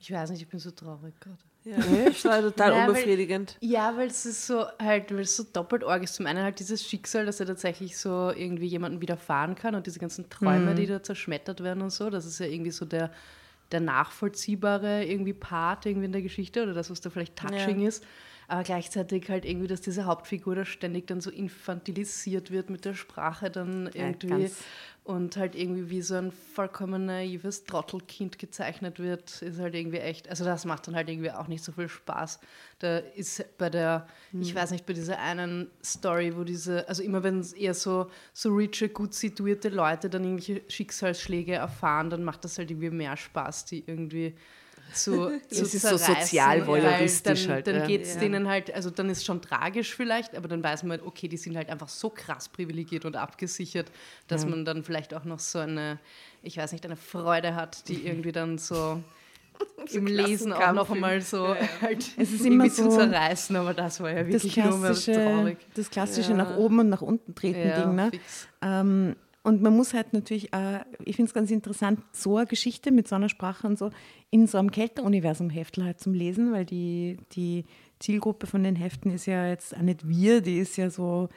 [0.00, 1.38] Ich weiß nicht, ich bin so traurig gerade.
[1.66, 3.56] Ja, das war total ja, unbefriedigend.
[3.60, 6.14] Weil, ja, weil es ist so halt, weil es so doppelt arg ist.
[6.14, 9.98] Zum einen halt dieses Schicksal, dass er tatsächlich so irgendwie jemanden widerfahren kann und diese
[9.98, 10.76] ganzen Träume, mhm.
[10.76, 12.08] die da zerschmettert werden und so.
[12.08, 13.10] Das ist ja irgendwie so der,
[13.72, 17.88] der nachvollziehbare irgendwie Part irgendwie in der Geschichte oder das, was da vielleicht touching ja.
[17.88, 18.04] ist
[18.48, 22.94] aber gleichzeitig halt irgendwie, dass diese Hauptfigur da ständig dann so infantilisiert wird mit der
[22.94, 24.50] Sprache dann irgendwie ja,
[25.06, 30.28] und halt irgendwie wie so ein vollkommen naives Trottelkind gezeichnet wird, ist halt irgendwie echt,
[30.28, 32.40] also das macht dann halt irgendwie auch nicht so viel Spaß.
[32.80, 34.42] Da ist bei der, mhm.
[34.42, 38.10] ich weiß nicht, bei dieser einen Story, wo diese, also immer wenn es eher so,
[38.32, 43.16] so riche, gut situierte Leute dann irgendwelche Schicksalsschläge erfahren, dann macht das halt irgendwie mehr
[43.16, 44.34] Spaß, die irgendwie
[44.92, 47.66] zu, zu Es ist so sozial voyeuristisch dann, halt.
[47.66, 47.86] Dann ja.
[47.86, 48.20] geht es ja.
[48.20, 51.36] denen halt, also dann ist es schon tragisch vielleicht, aber dann weiß man, okay, die
[51.36, 53.90] sind halt einfach so krass privilegiert und abgesichert,
[54.28, 54.50] dass ja.
[54.50, 55.98] man dann vielleicht auch noch so eine,
[56.42, 59.02] ich weiß nicht, eine Freude hat, die irgendwie dann so
[59.86, 63.56] so im Lesen auch noch einmal so ja, halt es ist immer so zu zerreißen,
[63.56, 65.58] aber das war ja wirklich das klassische, nur traurig.
[65.74, 66.36] Das klassische ja.
[66.36, 67.94] nach oben und nach unten treten Ding.
[67.94, 68.10] Ne?
[68.62, 69.16] Ähm,
[69.46, 73.06] und man muss halt natürlich, äh, ich finde es ganz interessant, so eine Geschichte mit
[73.06, 73.92] so einer Sprache und so
[74.30, 77.64] in so einem Kälter-Universum-Heftel halt zum Lesen, weil die, die
[78.00, 81.28] Zielgruppe von den Heften ist ja jetzt auch nicht wir, die ist ja so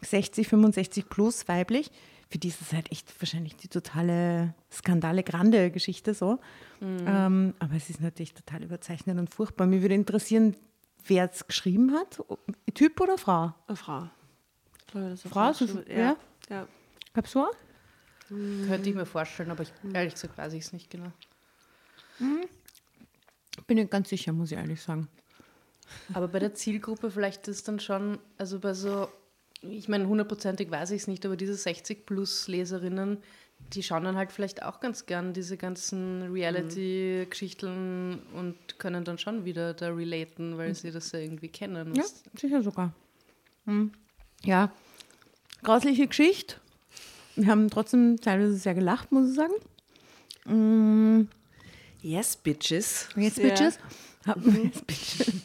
[0.00, 1.92] 60, 65 plus weiblich.
[2.28, 6.40] Für die ist es halt echt wahrscheinlich die totale Skandale grande Geschichte so.
[6.80, 7.04] Mhm.
[7.06, 9.68] Ähm, aber es ist natürlich total überzeichnet und furchtbar.
[9.68, 10.56] Mir würde interessieren,
[11.06, 12.20] wer es geschrieben hat.
[12.74, 13.54] Typ oder Frau?
[13.68, 14.08] Eine Frau.
[14.88, 16.16] Frau, Frau, Frau ja.
[16.50, 16.66] ja.
[17.14, 17.48] Gab's so?
[18.30, 18.66] Mhm.
[18.68, 21.12] Könnte ich mir vorstellen, aber ich, ehrlich gesagt weiß ich es nicht genau.
[22.18, 22.44] Mhm.
[23.66, 25.08] Bin nicht ganz sicher, muss ich ehrlich sagen.
[26.14, 29.08] Aber bei der Zielgruppe vielleicht ist dann schon, also bei so,
[29.60, 33.18] ich meine, hundertprozentig weiß ich es nicht, aber diese 60 plus Leserinnen,
[33.74, 39.44] die schauen dann halt vielleicht auch ganz gern diese ganzen Reality-Geschichten und können dann schon
[39.44, 40.74] wieder da relaten, weil mhm.
[40.74, 41.94] sie das ja irgendwie kennen.
[41.94, 42.04] Ja,
[42.34, 42.94] sicher sogar.
[43.66, 43.92] Mhm.
[44.44, 44.72] Ja,
[45.62, 46.56] grausliche Geschichte
[47.36, 49.52] wir haben trotzdem teilweise sehr gelacht, muss ich sagen.
[50.46, 51.28] Mm.
[52.02, 53.08] Yes, Bitches.
[53.16, 53.50] Yes, sehr.
[53.50, 53.78] Bitches.
[54.24, 55.42] Yes, bitches.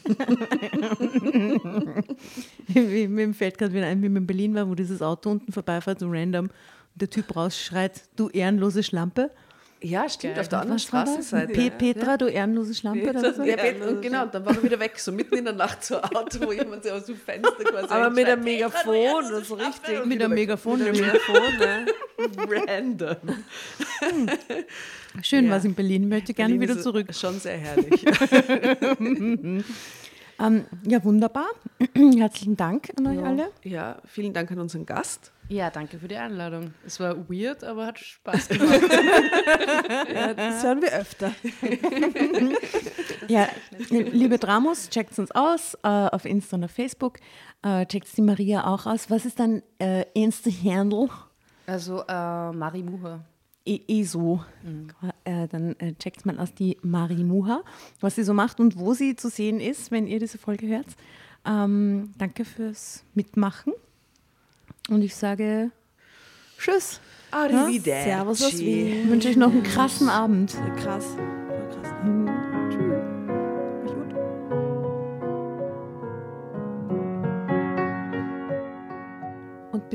[3.08, 5.98] Mir fällt gerade wieder ein, wie man in Berlin war, wo dieses Auto unten vorbeifährt,
[5.98, 6.52] so random, und
[6.94, 9.32] der Typ rausschreit, du ehrenlose Schlampe.
[9.80, 10.40] Ja, stimmt, Geil.
[10.40, 11.52] auf der anderen Straßenseite.
[11.52, 13.04] Pe Petra, du ehrenlose Schlampe.
[13.06, 13.42] Petra, oder so.
[13.44, 16.46] Ja, Petra, genau, dann war er wieder weg, so mitten in der Nacht, so Auto,
[16.46, 20.04] wo jemand so aus dem Fenster quasi Aber mit einem Megafon, oder so richtig.
[20.04, 20.78] Mit einem Megafon.
[20.80, 21.86] Mit einem Megafon, ne?
[22.66, 23.16] Random.
[25.22, 25.50] Schön ja.
[25.52, 27.06] was in Berlin, möchte gerne Berlin wieder zurück.
[27.14, 28.04] Schon sehr herrlich.
[30.38, 31.48] ähm, ja, wunderbar.
[31.94, 33.22] Herzlichen Dank an euch ja.
[33.24, 33.50] alle.
[33.64, 35.32] Ja, vielen Dank an unseren Gast.
[35.48, 36.74] Ja, danke für die Einladung.
[36.84, 38.80] Es war weird, aber hat Spaß gemacht.
[40.14, 41.32] ja, das hören wir öfter.
[43.28, 43.48] ja,
[43.88, 47.18] liebe Dramos, checkt uns aus äh, auf Insta und auf Facebook.
[47.62, 49.10] Äh, checkt die Maria auch aus.
[49.10, 51.08] Was ist dein äh, Insta-Handle?
[51.66, 53.16] Also äh, Marimuha.
[53.16, 54.44] E ESO.
[54.62, 54.88] Mhm.
[55.24, 57.62] Äh, dann äh, checkt man aus die Marimuha,
[58.00, 60.86] was sie so macht und wo sie zu sehen ist, wenn ihr diese Folge hört.
[61.44, 63.72] Ähm, danke fürs Mitmachen.
[64.88, 65.70] Und ich sage
[66.58, 67.00] Tschüss.
[67.30, 67.88] Arrivederci.
[67.90, 68.02] Ja?
[68.04, 69.02] Servus aus Wien.
[69.04, 70.56] Ich wünsche euch noch einen krassen Abend.
[70.76, 71.16] Krass.